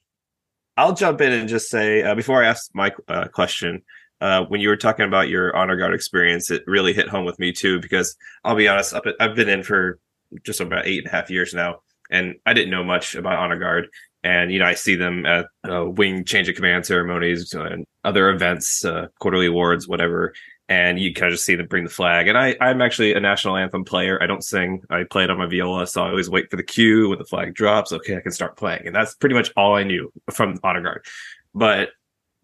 [0.77, 3.81] I'll jump in and just say, uh, before I ask my uh, question,
[4.21, 7.39] uh, when you were talking about your honor guard experience, it really hit home with
[7.39, 9.99] me too, because I'll be honest, I've been in for
[10.43, 13.59] just about eight and a half years now, and I didn't know much about honor
[13.59, 13.87] guard
[14.23, 18.29] and you know I see them at uh, wing change of command ceremonies and other
[18.29, 20.33] events, uh, quarterly awards, whatever.
[20.69, 22.29] And you kind of just see them bring the flag.
[22.29, 24.17] And I, I'm actually a national anthem player.
[24.23, 24.81] I don't sing.
[24.89, 27.25] I play it on my viola, so I always wait for the cue when the
[27.25, 27.91] flag drops.
[27.91, 31.05] Okay, I can start playing, and that's pretty much all I knew from honor guard.
[31.53, 31.89] But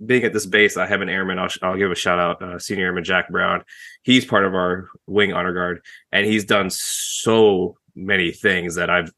[0.05, 1.39] being at this base, I have an airman.
[1.39, 3.63] I'll, I'll give a shout out, uh, Senior Airman Jack Brown.
[4.03, 5.81] He's part of our wing honor guard,
[6.11, 9.11] and he's done so many things that I've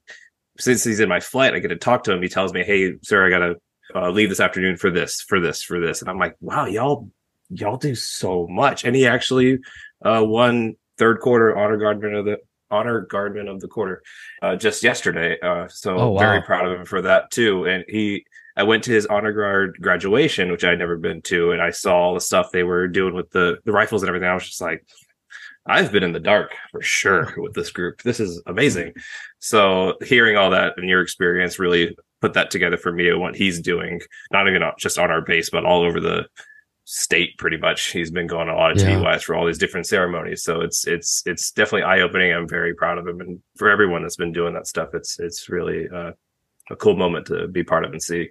[0.60, 2.22] since he's in my flight, I get to talk to him.
[2.22, 3.56] He tells me, "Hey, sir, I gotta
[3.96, 7.10] uh, leave this afternoon for this, for this, for this," and I'm like, "Wow, y'all,
[7.50, 9.60] y'all do so much." And he actually
[10.04, 12.40] uh, won third quarter honor guardman of the
[12.72, 14.04] honor guardman of the quarter
[14.42, 15.40] uh, just yesterday.
[15.40, 16.20] Uh, so oh, wow.
[16.20, 17.66] very proud of him for that too.
[17.66, 18.26] And he,
[18.60, 21.96] I went to his honor guard graduation, which I'd never been to, and I saw
[21.96, 24.28] all the stuff they were doing with the the rifles and everything.
[24.28, 24.86] I was just like,
[25.66, 28.02] I've been in the dark for sure with this group.
[28.02, 28.96] This is amazing.
[29.40, 33.38] So hearing all that and your experience really put that together for me and what
[33.38, 36.28] he's doing, not even just on our base, but all over the
[36.84, 37.92] state pretty much.
[37.92, 38.90] He's been going a lot of yeah.
[38.90, 40.44] TDYs for all these different ceremonies.
[40.44, 42.34] So it's it's it's definitely eye opening.
[42.34, 43.22] I'm very proud of him.
[43.22, 46.12] And for everyone that's been doing that stuff, it's it's really uh,
[46.70, 48.30] a cool moment to be part of and see.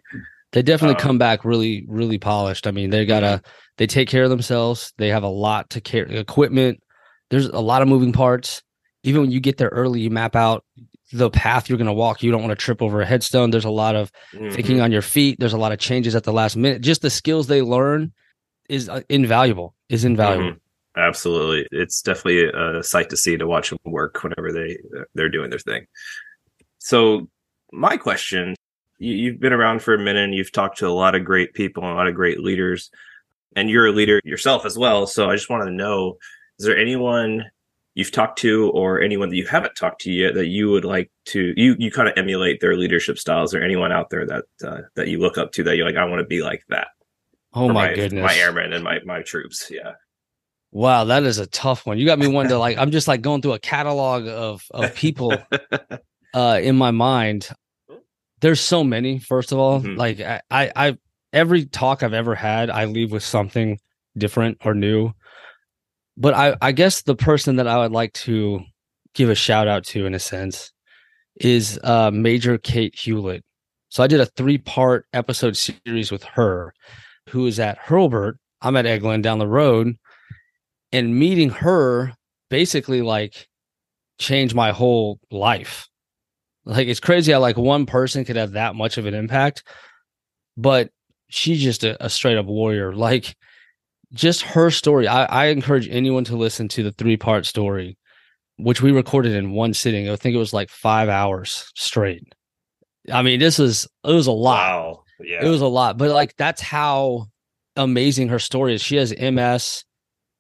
[0.52, 2.66] They definitely um, come back really, really polished.
[2.66, 3.50] I mean, they gotta mm-hmm.
[3.76, 4.92] they take care of themselves.
[4.96, 6.82] They have a lot to care equipment,
[7.30, 8.62] there's a lot of moving parts.
[9.02, 10.64] Even when you get there early, you map out
[11.12, 12.22] the path you're going to walk.
[12.22, 13.50] You don't want to trip over a headstone.
[13.50, 14.50] There's a lot of mm-hmm.
[14.50, 15.38] thinking on your feet.
[15.38, 16.82] There's a lot of changes at the last minute.
[16.82, 18.12] Just the skills they learn
[18.68, 19.74] is uh, invaluable.
[19.88, 20.52] Is invaluable.
[20.52, 21.00] Mm-hmm.
[21.00, 24.78] Absolutely, it's definitely a sight to see to watch them work whenever they
[25.14, 25.86] they're doing their thing.
[26.78, 27.28] So,
[27.72, 28.54] my question:
[28.98, 31.54] you, have been around for a minute, and you've talked to a lot of great
[31.54, 32.90] people and a lot of great leaders,
[33.56, 35.06] and you're a leader yourself as well.
[35.06, 36.16] So, I just want to know
[36.58, 37.44] is there anyone
[37.94, 41.10] you've talked to or anyone that you haven't talked to yet that you would like
[41.26, 43.54] to you you kind of emulate their leadership styles?
[43.54, 46.04] Or anyone out there that uh, that you look up to that you're like I
[46.04, 46.88] want to be like that
[47.54, 48.22] oh my, my, goodness.
[48.22, 49.92] my airmen and my my troops yeah.
[50.70, 51.98] Wow that is a tough one.
[51.98, 54.94] You got me one to like i'm just like going through a catalog of of
[54.94, 55.34] people
[56.34, 57.48] uh in my mind
[58.40, 59.96] there's so many first of all mm-hmm.
[59.96, 60.98] like I, I i
[61.32, 63.78] every talk I've ever had, I leave with something
[64.16, 65.12] different or new.
[66.16, 68.60] But I, I guess the person that I would like to
[69.14, 70.72] give a shout out to, in a sense,
[71.36, 73.44] is uh, Major Kate Hewlett.
[73.90, 76.74] So I did a three part episode series with her,
[77.28, 78.34] who is at Hurlburt.
[78.60, 79.94] I'm at Eglin down the road,
[80.92, 82.12] and meeting her
[82.50, 83.46] basically like
[84.18, 85.88] changed my whole life.
[86.68, 89.64] Like it's crazy how like one person could have that much of an impact,
[90.56, 90.90] but
[91.30, 92.94] she's just a, a straight up warrior.
[92.94, 93.34] Like
[94.12, 95.08] just her story.
[95.08, 97.96] I, I encourage anyone to listen to the three part story,
[98.58, 100.10] which we recorded in one sitting.
[100.10, 102.34] I think it was like five hours straight.
[103.10, 104.68] I mean, this is it was a lot.
[104.68, 105.04] Wow.
[105.20, 105.46] Yeah.
[105.46, 107.28] It was a lot, but like that's how
[107.76, 108.82] amazing her story is.
[108.82, 109.84] She has MS.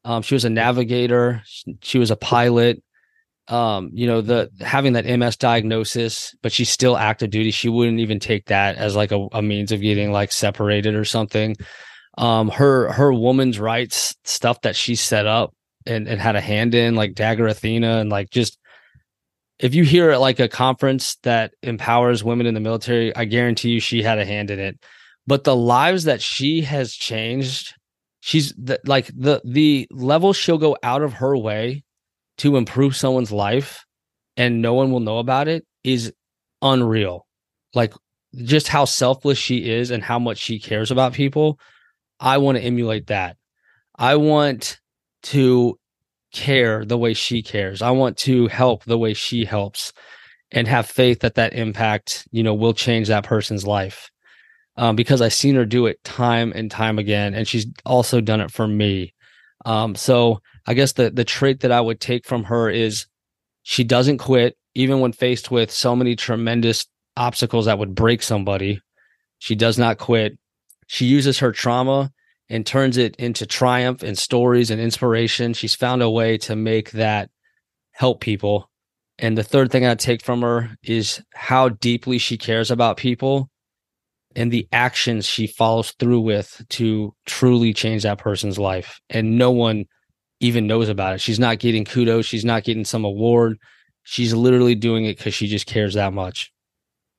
[0.04, 1.42] Um, she was a navigator.
[1.80, 2.82] She was a pilot.
[3.48, 7.50] Um, you know, the having that MS diagnosis, but she's still active duty.
[7.50, 11.04] She wouldn't even take that as like a, a means of getting like separated or
[11.06, 11.56] something.
[12.18, 15.54] Um, her her woman's rights stuff that she set up
[15.86, 18.58] and, and had a hand in, like Dagger Athena, and like just
[19.58, 23.70] if you hear at like a conference that empowers women in the military, I guarantee
[23.70, 24.78] you she had a hand in it.
[25.26, 27.74] But the lives that she has changed,
[28.20, 31.82] she's the, like the the level she'll go out of her way
[32.38, 33.84] to improve someone's life
[34.36, 36.12] and no one will know about it is
[36.62, 37.26] unreal.
[37.74, 37.92] Like
[38.34, 41.58] just how selfless she is and how much she cares about people.
[42.20, 43.36] I want to emulate that.
[43.96, 44.80] I want
[45.24, 45.78] to
[46.32, 47.82] care the way she cares.
[47.82, 49.92] I want to help the way she helps
[50.50, 54.10] and have faith that that impact, you know, will change that person's life.
[54.76, 58.40] Um, because I've seen her do it time and time again, and she's also done
[58.40, 59.12] it for me.
[59.64, 63.06] Um, so I guess the the trait that I would take from her is
[63.62, 68.80] she doesn't quit even when faced with so many tremendous obstacles that would break somebody.
[69.38, 70.38] She does not quit.
[70.86, 72.12] She uses her trauma
[72.48, 75.52] and turns it into triumph and stories and inspiration.
[75.52, 77.30] She's found a way to make that
[77.92, 78.70] help people.
[79.18, 83.50] And the third thing I take from her is how deeply she cares about people
[84.38, 89.00] and the actions she follows through with to truly change that person's life.
[89.10, 89.86] And no one
[90.38, 91.20] even knows about it.
[91.20, 93.58] She's not getting kudos, she's not getting some award.
[94.04, 96.52] She's literally doing it because she just cares that much.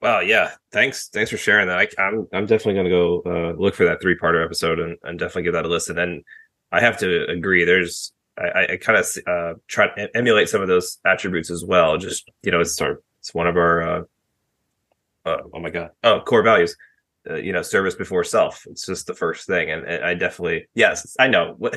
[0.02, 0.52] Wow, yeah.
[0.72, 1.78] Thanks, thanks for sharing that.
[1.78, 4.80] I, am I'm, I'm definitely going to go uh, look for that three parter episode
[4.80, 6.00] and, and definitely give that a listen.
[6.00, 6.24] And
[6.72, 7.66] I have to agree.
[7.66, 11.98] There's I, I kind of uh, try to emulate some of those attributes as well.
[11.98, 14.02] Just you know, it's our it's one of our uh,
[15.26, 16.76] uh, oh my god oh core values
[17.30, 18.66] uh, you know service before self.
[18.68, 19.70] It's just the first thing.
[19.70, 21.58] And, and, i definitely yes i know.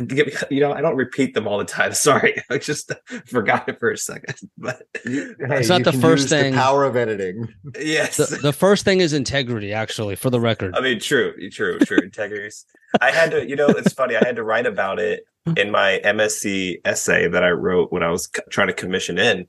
[0.50, 1.92] You know i don't repeat them all the time.
[2.02, 2.42] Sorry.
[2.50, 2.92] I just
[3.26, 4.36] forgot it for a second.
[4.56, 7.48] But hey, it's not the first thing the power of editing.
[7.78, 8.16] Yes.
[8.16, 10.74] The, the, first thing is integrity actually for the record.
[10.76, 11.98] I mean true true true.
[11.98, 12.54] Integrity
[13.00, 14.16] i had to you know it's funny.
[14.16, 15.24] I had to write about it
[15.56, 19.48] in my msc essay that i wrote when i was c- trying to commission in.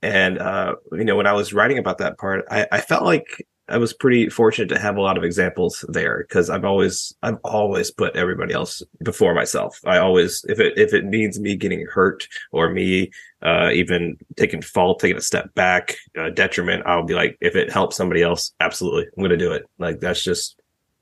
[0.00, 3.46] And uh, you know when i was writing about that part I, I felt like
[3.68, 7.38] I was pretty fortunate to have a lot of examples there because I've always I've
[7.44, 9.80] always put everybody else before myself.
[9.86, 13.10] I always if it if it means me getting hurt or me
[13.42, 17.72] uh, even taking fault, taking a step back, uh, detriment, I'll be like, if it
[17.72, 19.64] helps somebody else, absolutely, I'm going to do it.
[19.78, 20.60] Like that's just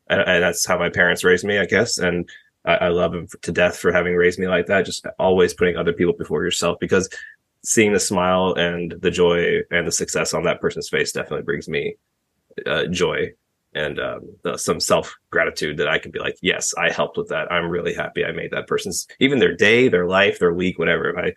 [0.08, 2.28] and that's how my parents raised me, I guess, and
[2.64, 4.86] I, I love them to death for having raised me like that.
[4.86, 7.08] Just always putting other people before yourself because
[7.64, 11.68] seeing the smile and the joy and the success on that person's face definitely brings
[11.68, 11.96] me
[12.66, 13.32] uh, joy
[13.74, 17.50] and um, some self gratitude that I can be like, yes, I helped with that.
[17.50, 21.10] I'm really happy I made that person's even their day, their life, their week, whatever.
[21.10, 21.32] If I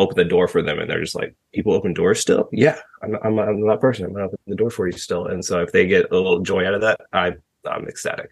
[0.00, 3.16] open the door for them and they're just like, people open doors still, yeah, I'm
[3.24, 4.06] I'm, I'm that person.
[4.06, 5.26] I'm gonna open the door for you still.
[5.26, 7.34] And so if they get a little joy out of that, I
[7.68, 8.30] I'm ecstatic.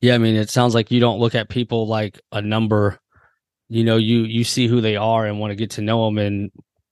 [0.00, 2.98] Yeah, I mean, it sounds like you don't look at people like a number.
[3.68, 6.18] You know, you you see who they are and want to get to know them,
[6.18, 6.50] and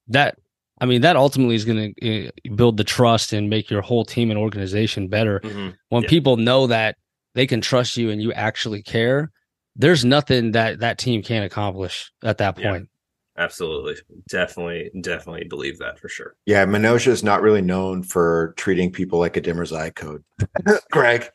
[0.09, 0.39] that
[0.81, 4.05] I mean, that ultimately is going to uh, build the trust and make your whole
[4.05, 5.41] team and organization better.
[5.41, 5.71] Mm-hmm.
[5.89, 6.09] When yeah.
[6.09, 6.97] people know that
[7.35, 9.31] they can trust you and you actually care,
[9.77, 12.89] there's nothing that that team can't accomplish at that point.
[13.37, 13.97] Yeah, absolutely.
[14.29, 16.37] Definitely, definitely believe that for sure.
[16.47, 16.65] Yeah.
[16.67, 20.25] Minotia is not really known for treating people like a DMHRSi code.
[20.91, 21.29] Greg.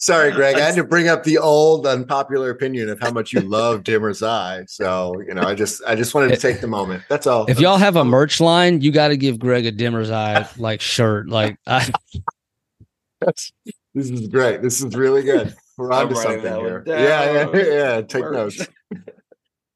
[0.00, 0.56] Sorry, Greg.
[0.56, 4.70] I had to bring up the old unpopular opinion of how much you love DMHRSi.
[4.70, 7.02] So, you know, I just I just wanted to take the moment.
[7.08, 7.46] That's all.
[7.50, 11.28] If y'all have a merch line, you got to give Greg a DMHRSi like shirt.
[11.28, 11.90] Like I
[13.20, 13.52] this
[13.94, 14.62] is great.
[14.62, 15.54] This is really good.
[15.76, 16.84] We're on to something here.
[16.86, 18.58] Yeah, yeah, yeah, Take merch.
[18.58, 18.68] notes.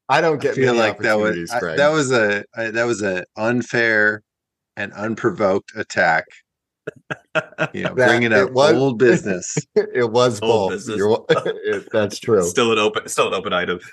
[0.07, 3.01] I don't get I feel like that was I, that was a I, that was
[3.01, 4.23] an unfair
[4.77, 6.25] and unprovoked attack
[7.73, 9.55] You know, That- bringing up it was- old business.
[9.75, 10.87] it was Old both.
[11.45, 12.43] it- that's true.
[12.43, 13.79] Still an open, still an open item.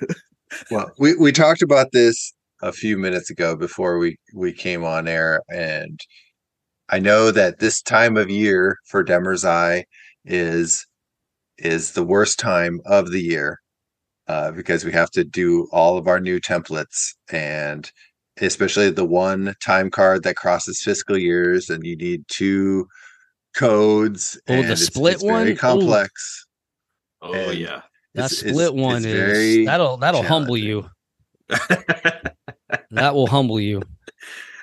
[0.68, 5.06] Well, we, we talked about this a few minutes ago before we, we came on
[5.06, 6.00] air, and
[6.88, 9.84] I know that this time of year for DMHRSi
[10.24, 10.84] is
[11.56, 13.60] is the worst time of the year
[14.26, 17.92] uh, because we have to do all of our new templates and
[18.40, 22.86] especially the one time card that crosses fiscal years and you need two
[23.54, 25.48] codes Oh, the and it's- split it's very one?
[25.48, 25.56] Ooh.
[25.56, 26.46] complex
[27.22, 27.82] Oh And- yeah.
[28.14, 30.88] That It's- it's- split one it's is very that'll that'll humble you.
[32.90, 33.82] That will humble you.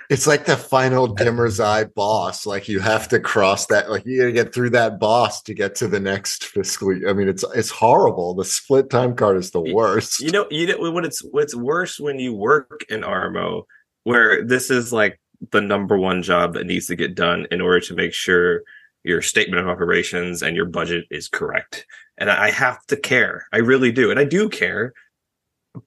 [0.09, 2.45] It's like the final DMHRSi boss.
[2.45, 3.89] Like you have to cross that.
[3.89, 6.95] Like you got to get through that boss to get to the next fiscal.
[6.95, 7.09] year.
[7.09, 8.33] I mean, it's it's horrible.
[8.33, 10.21] The split time card is the worst.
[10.21, 13.63] you know, you know what it's what's worse when you work in RMO,
[14.03, 15.19] where this is like
[15.51, 18.61] the number one job that needs to get done in order to make sure
[19.03, 21.85] your statement of operations and your budget is correct.
[22.17, 23.45] And I have to care.
[23.53, 24.09] I really do.
[24.09, 24.93] And I do care.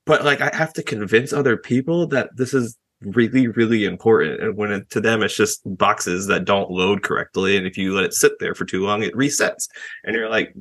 [0.07, 4.42] But like I have to convince other people that this is really, really important.
[4.42, 7.57] And when it, to them it's just boxes that don't load correctly.
[7.57, 9.68] And if you let it sit there for too long, it resets.
[10.05, 10.55] And you're like,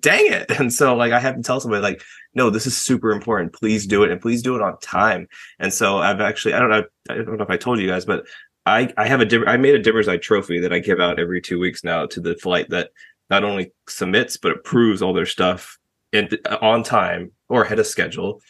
[0.00, 0.50] dang it.
[0.64, 2.02] And so like I have to tell somebody like,
[2.34, 3.52] no, this is super important.
[3.52, 5.28] Please do it, and please do it on time.
[5.58, 8.04] And so I've actually, I don't know, I don't know if I told you guys,
[8.04, 8.24] but
[8.66, 11.58] I I have a I made a DMHRSi trophy that I give out every two
[11.58, 12.90] weeks now to the flight that
[13.30, 15.78] not only submits but approves all their stuff
[16.12, 16.28] in,
[16.62, 18.40] on time or ahead of schedule.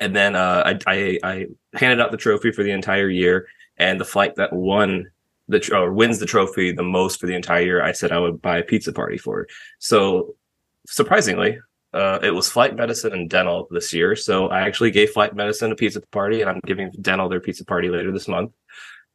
[0.00, 4.00] And then uh, I, I I handed out the trophy for the entire year, and
[4.00, 5.10] the flight that won
[5.48, 8.18] the tr- or wins the trophy the most for the entire year, I said I
[8.18, 9.42] would buy a pizza party for.
[9.42, 9.50] it.
[9.78, 10.34] So
[10.86, 11.58] surprisingly,
[11.92, 14.14] uh, it was flight medicine and dental this year.
[14.14, 17.64] So I actually gave flight medicine a pizza party, and I'm giving dental their pizza
[17.64, 18.52] party later this month.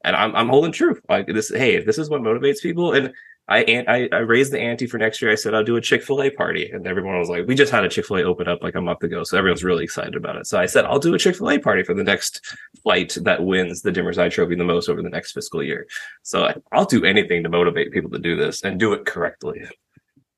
[0.04, 1.00] And I'm I'm holding true.
[1.08, 2.94] Like this, hey, this is what motivates people.
[2.94, 3.14] And
[3.50, 5.30] I an- I, I raised the ante for next year.
[5.30, 7.72] I said I'll do a Chick Fil A party, and everyone was like, "We just
[7.74, 10.16] had a Chick Fil A open up like a month ago, so everyone's really excited
[10.16, 12.42] about it." So I said I'll do a Chick Fil A party for the next
[12.84, 15.86] flight that wins the DMHRSi Trophy the most over the next fiscal year.
[16.22, 19.62] So I, I'll do anything to motivate people to do this and do it correctly.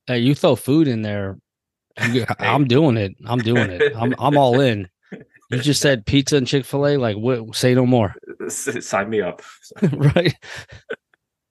[0.07, 1.37] Hey, you throw food in there.
[2.11, 3.13] you- I'm doing it.
[3.27, 3.93] I'm doing it.
[3.95, 4.89] I'm I'm all in.
[5.51, 6.97] You just said pizza and Chick Fil A.
[6.97, 7.55] Like, what?
[7.55, 8.15] Say no more.
[8.49, 9.43] Sign me up.
[9.91, 10.33] right?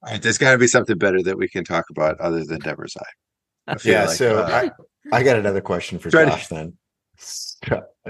[0.04, 2.96] Right, there's got to be something better that we can talk about other than DMHRSi.
[3.84, 4.04] Yeah.
[4.04, 4.70] like, so uh,
[5.12, 6.74] I I got another question for Try to- Josh then.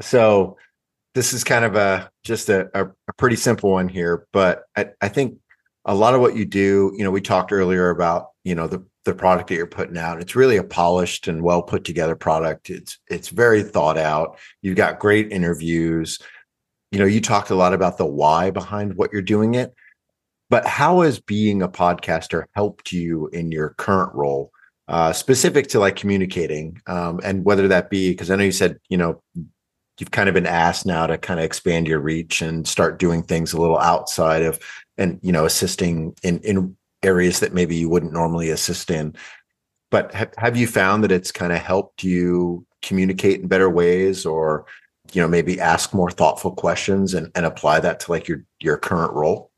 [0.00, 0.56] So
[1.14, 4.86] this is kind of a just a, a, a pretty simple one here, but I,
[5.00, 5.38] I think
[5.84, 8.84] a lot of what you do, you know, we talked earlier about, you know, the
[9.04, 10.20] the product that you're putting out.
[10.20, 12.70] It's really a polished and well put together product.
[12.70, 14.38] It's it's very thought out.
[14.62, 16.18] You've got great interviews.
[16.90, 19.74] You know, you talked a lot about the why behind what you're doing it.
[20.54, 24.52] But how has being a podcaster helped you in your current role?
[24.88, 28.78] uh, specific to like communicating um, and whether that be because I know you said
[28.88, 29.22] you know
[29.98, 33.22] you've kind of been asked now to kind of expand your reach and start doing
[33.22, 34.58] things a little outside of
[34.98, 39.14] and you know assisting in in areas that maybe you wouldn't normally assist in.
[39.90, 44.26] But have, have you found that it's kind of helped you communicate in better ways
[44.26, 44.66] or
[45.12, 48.76] you know maybe ask more thoughtful questions and, and apply that to like your your
[48.76, 49.50] current role?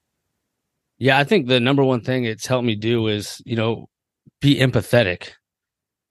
[0.99, 3.89] Yeah, I think the number one thing it's helped me do is, you know,
[4.41, 5.31] be empathetic.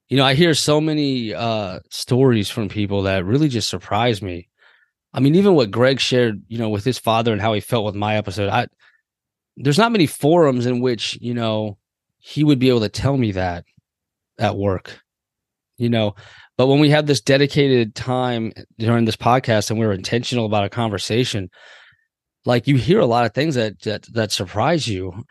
[0.08, 4.48] You know, I hear so many uh stories from people that really just surprise me.
[5.12, 7.84] I mean, even what Greg shared, you know, with his father and how he felt
[7.84, 8.48] with my episode.
[8.50, 8.68] I
[9.56, 11.78] there's not many forums in which, you know,
[12.18, 13.64] he would be able to tell me that
[14.38, 15.00] at work.
[15.78, 16.14] You know,
[16.56, 20.70] but when we have this dedicated time during this podcast and we're intentional about a
[20.70, 21.50] conversation,
[22.46, 25.24] like you hear a lot of things that that, that surprise you.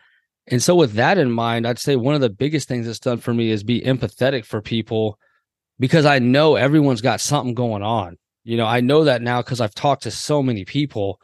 [0.48, 3.18] And so with that in mind i'd say one of the biggest things that's done
[3.18, 5.18] for me is be empathetic for people
[5.80, 8.16] because i know everyone's got something going on.
[8.44, 11.20] You know i know that now because i've talked to so many people.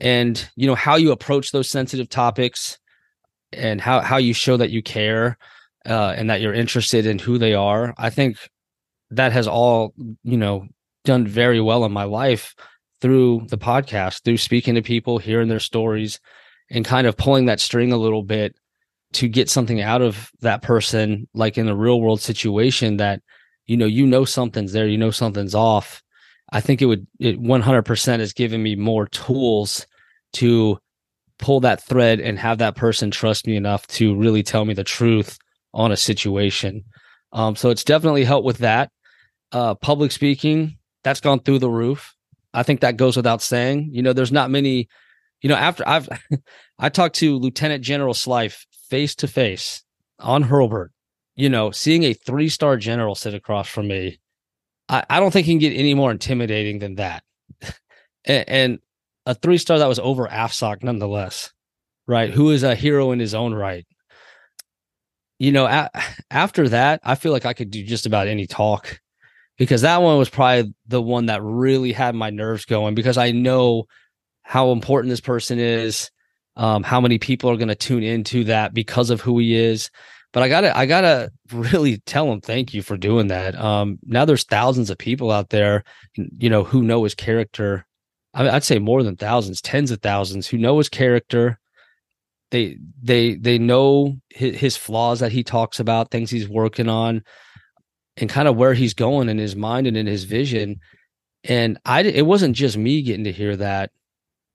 [0.00, 2.78] And you know how you approach those sensitive topics
[3.52, 5.38] and how how you show that you care
[5.86, 8.36] uh, and that you're interested in who they are i think
[9.10, 10.66] that has all you know
[11.04, 12.54] done very well in my life
[13.00, 16.20] through the podcast, through speaking to people, hearing their stories,
[16.70, 18.56] and kind of pulling that string a little bit
[19.12, 23.22] to get something out of that person, like in a real world situation that,
[23.66, 26.02] you know, you know something's there, you know something's off.
[26.50, 29.86] I think it would, it 100% has given me more tools
[30.34, 30.78] to
[31.38, 34.84] pull that thread and have that person trust me enough to really tell me the
[34.84, 35.38] truth
[35.72, 36.84] on a situation.
[37.32, 38.90] Um, so it's definitely helped with that.
[39.52, 42.14] Uh, public speaking, that's gone through the roof.
[42.54, 43.90] I think that goes without saying.
[43.92, 44.88] You know, there's not many,
[45.42, 46.08] you know, after I've
[46.78, 49.82] I talked to Lieutenant General Slife face to face
[50.18, 50.90] on Hurlburt,
[51.36, 54.18] you know, seeing a three star general sit across from me,
[54.88, 57.22] I, I don't think he can get any more intimidating than that.
[58.24, 58.78] and, and,
[59.26, 61.52] a three star that was over AFSOC nonetheless,
[62.06, 62.30] right?
[62.30, 63.86] Who is a hero in his own right.
[65.38, 65.90] You know, a-
[66.30, 69.00] after that, I feel like I could do just about any talk
[69.58, 73.32] because that one was probably the one that really had my nerves going because I
[73.32, 73.86] know
[74.42, 76.10] how important this person is,
[76.56, 79.90] um, how many people are going to tune into that because of who he is.
[80.32, 83.58] But I gotta, I gotta really tell him thank you for doing that.
[83.58, 85.84] Um, now there's thousands of people out there,
[86.14, 87.86] you know, who know his character.
[88.34, 91.58] I mean, I'd say more than thousands, tens of thousands who know his character.
[92.50, 97.24] They, they, they know his, his flaws that he talks about, things he's working on
[98.20, 100.80] and kind of where he's going in his mind and in his vision.
[101.44, 103.90] And I, it wasn't just me getting to hear that,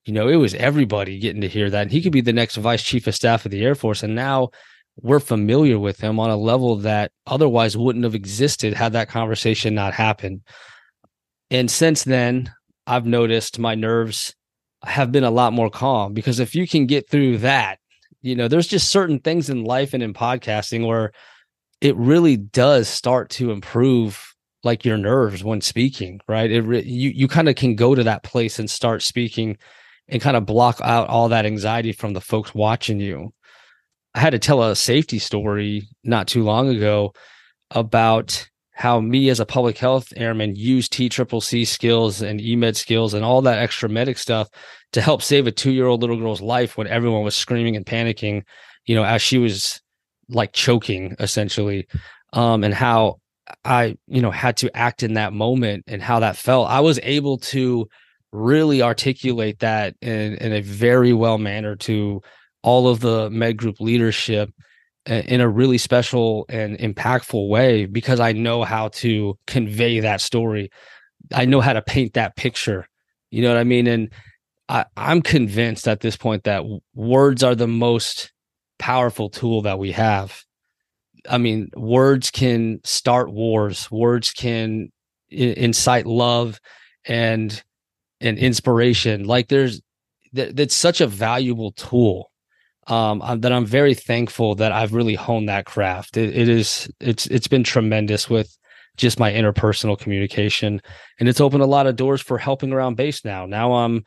[0.05, 1.83] you know, it was everybody getting to hear that.
[1.83, 4.03] And he could be the next vice chief of staff of the Air Force.
[4.03, 4.49] And now
[5.01, 9.73] we're familiar with him on a level that otherwise wouldn't have existed had that conversation
[9.73, 10.41] not happened.
[11.49, 12.51] And since then,
[12.85, 14.35] I've noticed my nerves
[14.83, 17.79] have been a lot more calm because if you can get through that,
[18.21, 21.11] you know, there's just certain things in life and in podcasting where
[21.83, 26.49] it really does start to improve like your nerves when speaking, right?
[26.49, 29.57] It re- you you kind of can go to that place and start speaking
[30.07, 33.33] and kind of block out all that anxiety from the folks watching you.
[34.15, 37.13] I had to tell a safety story not too long ago
[37.71, 42.77] about how me as a public health airman used T triple C skills and EMED
[42.77, 44.47] skills and all that extra medic stuff
[44.93, 47.85] to help save a two year old little girl's life when everyone was screaming and
[47.85, 48.43] panicking,
[48.85, 49.82] you know, as she was
[50.33, 51.87] like choking essentially.
[52.33, 53.19] Um, and how
[53.63, 56.69] I, you know, had to act in that moment and how that felt.
[56.69, 57.87] I was able to
[58.31, 62.21] really articulate that in, in a very well manner to
[62.63, 64.49] all of the med group leadership
[65.05, 70.71] in a really special and impactful way because I know how to convey that story.
[71.33, 72.87] I know how to paint that picture.
[73.29, 73.87] You know what I mean?
[73.87, 74.09] And
[74.69, 76.63] I, I'm convinced at this point that
[76.95, 78.31] words are the most
[78.83, 80.43] powerful tool that we have.
[81.29, 83.89] I mean, words can start wars.
[83.89, 84.91] Words can
[85.29, 86.59] incite love
[87.05, 87.63] and
[88.19, 89.23] and inspiration.
[89.23, 89.81] Like there's
[90.33, 92.29] that, that's such a valuable tool
[92.87, 96.17] um, that I'm very thankful that I've really honed that craft.
[96.17, 98.53] It, it is it's it's been tremendous with
[98.97, 100.81] just my interpersonal communication,
[101.21, 103.45] and it's opened a lot of doors for helping around base now.
[103.45, 104.03] Now I'm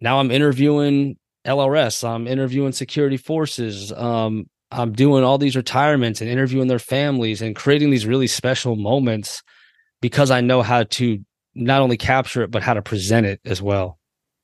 [0.00, 2.08] now I'm interviewing LRS.
[2.08, 3.92] I'm interviewing security forces.
[3.92, 8.76] Um, I'm doing all these retirements and interviewing their families and creating these really special
[8.76, 9.42] moments
[10.00, 11.24] because I know how to
[11.54, 13.98] not only capture it but how to present it as well.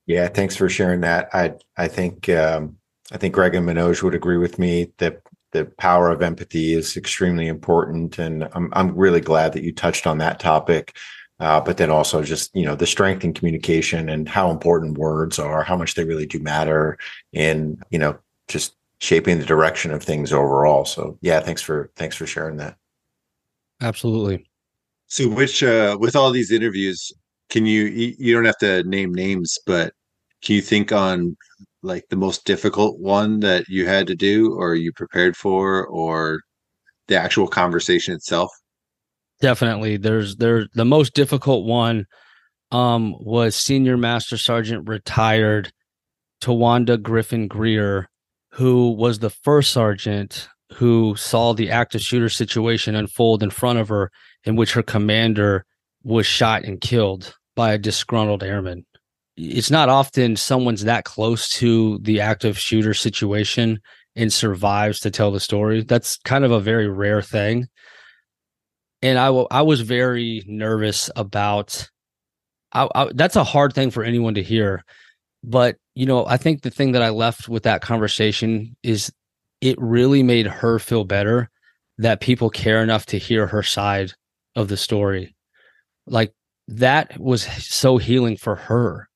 [0.07, 1.29] Yeah, thanks for sharing that.
[1.33, 2.77] I I think um,
[3.11, 5.21] I think Greg and Manoj would agree with me that
[5.51, 10.07] the power of empathy is extremely important, and I'm I'm really glad that you touched
[10.07, 10.95] on that topic.
[11.41, 15.39] Uh, but then also just you know the strength in communication and how important words
[15.39, 16.97] are, how much they really do matter
[17.33, 18.17] in you know
[18.47, 20.85] just shaping the direction of things overall.
[20.85, 22.77] So yeah, thanks for thanks for sharing that.
[23.81, 24.45] Absolutely.
[25.07, 27.11] So, which uh, with all these interviews,
[27.49, 29.93] can you you don't have to name names, but
[30.43, 31.35] can you think on
[31.81, 36.41] like the most difficult one that you had to do, or you prepared for, or
[37.07, 38.51] the actual conversation itself?
[39.41, 39.97] Definitely.
[39.97, 42.05] There's there the most difficult one
[42.71, 45.71] um was senior master sergeant retired
[46.41, 48.07] Tawanda Griffin Greer,
[48.51, 53.89] who was the first sergeant who saw the active shooter situation unfold in front of
[53.89, 54.09] her,
[54.45, 55.65] in which her commander
[56.03, 58.85] was shot and killed by a disgruntled airman.
[59.35, 63.79] It's not often someone's that close to the active shooter situation
[64.15, 65.83] and survives to tell the story.
[65.83, 67.67] That's kind of a very rare thing.
[69.01, 71.89] And I, w- I was very nervous about
[72.71, 74.83] I, I, that's a hard thing for anyone to hear.
[75.43, 79.11] But, you know, I think the thing that I left with that conversation is
[79.59, 81.49] it really made her feel better
[81.97, 84.13] that people care enough to hear her side
[84.55, 85.35] of the story.
[86.07, 86.33] Like
[86.67, 89.07] that was so healing for her.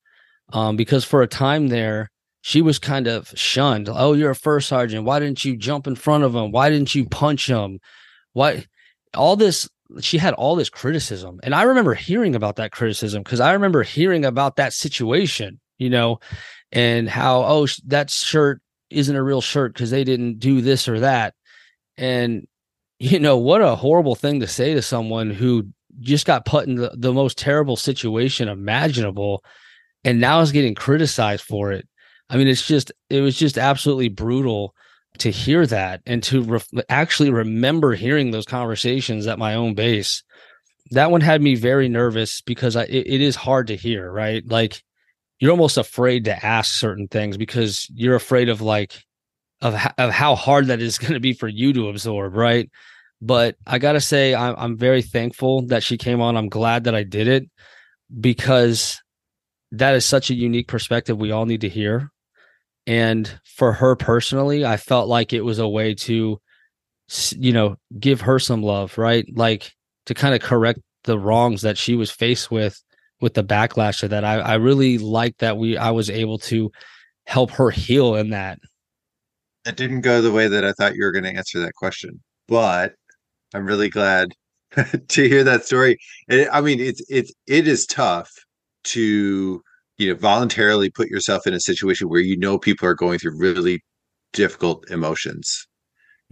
[0.52, 2.10] Um, because for a time there,
[2.42, 3.88] she was kind of shunned.
[3.90, 5.04] Oh, you're a first sergeant.
[5.04, 6.52] Why didn't you jump in front of him?
[6.52, 7.80] Why didn't you punch him?
[8.34, 8.66] Why
[9.14, 9.68] all this
[10.00, 11.40] she had all this criticism.
[11.42, 15.90] And I remember hearing about that criticism because I remember hearing about that situation, you
[15.90, 16.20] know,
[16.72, 18.60] and how, oh, that shirt
[18.90, 21.34] isn't a real shirt because they didn't do this or that.
[21.96, 22.46] And,
[22.98, 25.68] you know, what a horrible thing to say to someone who
[26.00, 29.42] just got put in the, the most terrible situation imaginable
[30.04, 31.86] and now is getting criticized for it.
[32.28, 34.74] I mean, it's just, it was just absolutely brutal.
[35.18, 40.22] To hear that and to re- actually remember hearing those conversations at my own base
[40.90, 44.46] that one had me very nervous because I, it, it is hard to hear right?
[44.46, 44.82] Like
[45.38, 49.02] you're almost afraid to ask certain things because you're afraid of like
[49.62, 52.70] of, of how hard that is going to be for you to absorb right?
[53.22, 56.36] But i gotta say I'm, I'm very thankful that she came on.
[56.36, 57.44] I'm glad that i did it
[58.20, 59.00] because
[59.72, 62.12] that is such a unique perspective we all need to hear
[62.86, 66.40] and for her personally, I felt like it was a way to,
[67.32, 69.26] you know, give her some love, right?
[69.34, 69.72] Like
[70.06, 72.80] to kind of correct the wrongs that she was faced with
[73.20, 74.24] with the backlash of that.
[74.24, 76.70] I, I really liked that we I was able to
[77.26, 78.58] help her heal in that.
[79.64, 82.22] It didn't go the way that I thought you were going to answer that question,
[82.46, 82.94] but
[83.52, 84.32] I'm really glad
[85.08, 85.98] to hear that story.
[86.30, 88.30] Eh, I mean, it's it's it is tough
[88.84, 89.60] to
[89.98, 93.38] you know voluntarily put yourself in a situation where you know people are going through
[93.38, 93.82] really
[94.32, 95.66] difficult emotions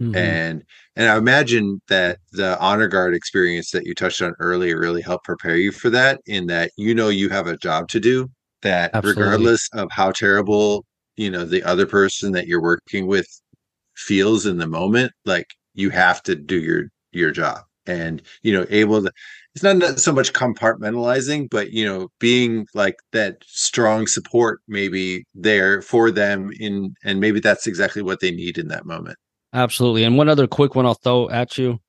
[0.01, 0.15] mm-hmm.
[0.15, 0.63] and
[0.95, 5.25] and i imagine that the honor guard experience that you touched on earlier really helped
[5.25, 8.29] prepare you for that in that you know you have a job to do
[8.61, 9.23] that Absolutely.
[9.23, 10.85] regardless of how terrible
[11.15, 13.27] you know the other person that you're working with
[13.95, 18.65] feels in the moment like you have to do your your job and you know
[18.69, 19.11] able to
[19.55, 25.81] it's not so much compartmentalizing, but you know, being like that strong support maybe there
[25.81, 29.17] for them in and maybe that's exactly what they need in that moment.
[29.53, 30.03] Absolutely.
[30.03, 31.79] And one other quick one I'll throw at you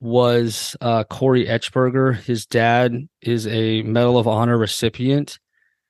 [0.00, 2.16] was uh, Corey Etchberger.
[2.16, 5.38] His dad is a Medal of Honor recipient,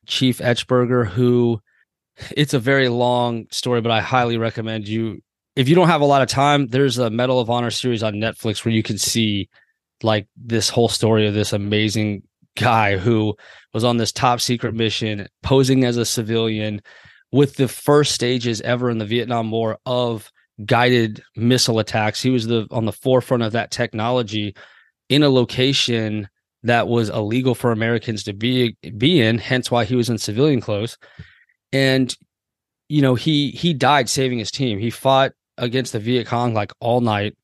[0.06, 1.60] Chief Etchberger, who
[2.36, 5.20] it's a very long story, but I highly recommend you.
[5.54, 8.14] If you don't have a lot of time, there's a Medal of Honor series on
[8.14, 9.48] Netflix where you can see
[10.02, 12.22] like this whole story of this amazing
[12.56, 13.34] guy who
[13.72, 16.82] was on this top secret mission posing as a civilian
[17.30, 20.30] with the first stages ever in the Vietnam War of
[20.64, 22.22] guided missile attacks.
[22.22, 24.54] He was the on the forefront of that technology
[25.08, 26.28] in a location
[26.64, 30.60] that was illegal for Americans to be be in, hence why he was in civilian
[30.60, 30.98] clothes.
[31.72, 32.14] And
[32.88, 34.78] you know, he he died saving his team.
[34.78, 37.36] He fought against the Viet Cong like all night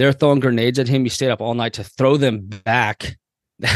[0.00, 1.04] they're throwing grenades at him.
[1.04, 3.18] He stayed up all night to throw them back.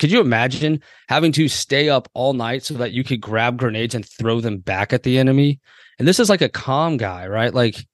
[0.00, 3.94] could you imagine having to stay up all night so that you could grab grenades
[3.94, 5.60] and throw them back at the enemy?
[6.00, 7.54] And this is like a calm guy, right?
[7.54, 7.86] Like,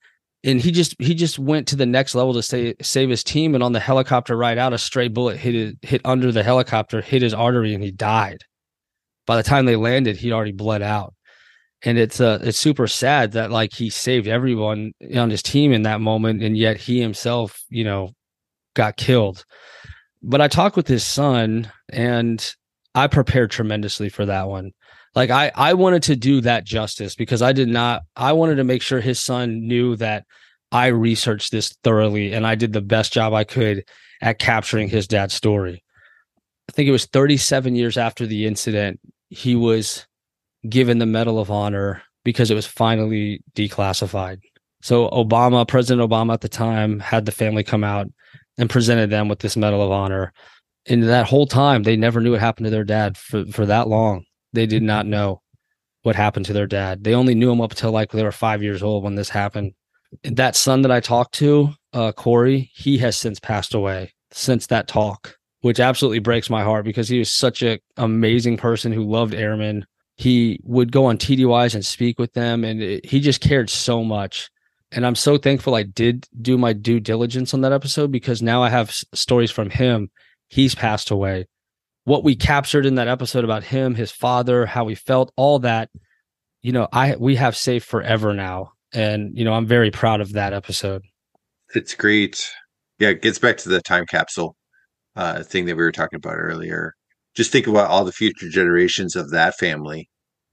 [0.42, 3.54] and he just he just went to the next level to stay, save his team.
[3.54, 7.02] And on the helicopter ride out, a stray bullet hit it, hit under the helicopter,
[7.02, 8.42] hit his artery, and he died.
[9.26, 11.12] By the time they landed, he'd already bled out
[11.84, 15.82] and it's uh it's super sad that like he saved everyone on his team in
[15.82, 18.10] that moment and yet he himself you know
[18.74, 19.44] got killed.
[20.22, 22.54] But i talked with his son and
[22.94, 24.72] i prepared tremendously for that one.
[25.14, 28.64] Like i i wanted to do that justice because i did not i wanted to
[28.64, 30.24] make sure his son knew that
[30.72, 33.84] i researched this thoroughly and i did the best job i could
[34.20, 35.84] at capturing his dad's story.
[36.68, 40.06] I think it was 37 years after the incident he was
[40.68, 44.40] given the Medal of Honor because it was finally declassified.
[44.82, 48.06] So Obama, President Obama at the time, had the family come out
[48.58, 50.32] and presented them with this Medal of Honor.
[50.86, 53.88] And that whole time, they never knew what happened to their dad for, for that
[53.88, 54.24] long.
[54.52, 55.42] They did not know
[56.02, 57.02] what happened to their dad.
[57.02, 59.72] They only knew him up until like they were five years old when this happened.
[60.22, 64.86] That son that I talked to, uh, Corey, he has since passed away since that
[64.86, 69.34] talk, which absolutely breaks my heart because he was such an amazing person who loved
[69.34, 69.86] airmen,
[70.16, 74.04] he would go on TDYs and speak with them, and it, he just cared so
[74.04, 74.50] much.
[74.92, 78.62] And I'm so thankful I did do my due diligence on that episode because now
[78.62, 80.10] I have s- stories from him.
[80.46, 81.46] He's passed away.
[82.04, 85.90] What we captured in that episode about him, his father, how he felt, all that,
[86.62, 90.32] you know, I we have saved forever now, and you know, I'm very proud of
[90.34, 91.02] that episode.
[91.74, 92.48] It's great.
[93.00, 94.54] Yeah, it gets back to the time capsule
[95.16, 96.94] uh, thing that we were talking about earlier
[97.34, 100.08] just think about all the future generations of that family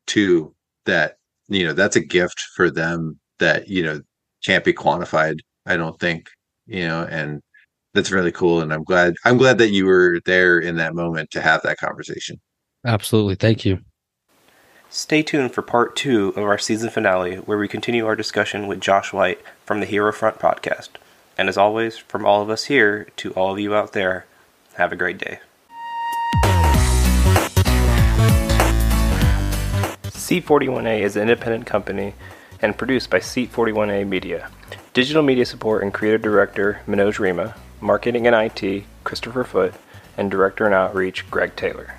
[0.08, 0.54] too
[0.86, 1.16] that
[1.48, 4.02] you know that's a gift for them that you know
[4.44, 6.28] can't be quantified i don't think
[6.66, 7.42] you know and
[7.94, 11.30] that's really cool and i'm glad i'm glad that you were there in that moment
[11.32, 12.40] to have that conversation.
[12.86, 13.36] Absolutely.
[13.36, 13.80] Thank you.
[14.90, 18.82] Stay tuned for part two of our season finale where we continue our discussion with
[18.82, 20.90] josh white from the HeroFront podcast.
[21.38, 24.26] And as always from all of us here to all of you out there
[24.76, 25.40] have a great day
[30.32, 32.14] Seat41A is an independent company
[32.62, 34.50] and produced by Seat41A Media.
[34.94, 39.74] Digital media support and creative director Manoj Rima, marketing and IT Christopher Foote,
[40.16, 41.96] and director and outreach Greg Taylor.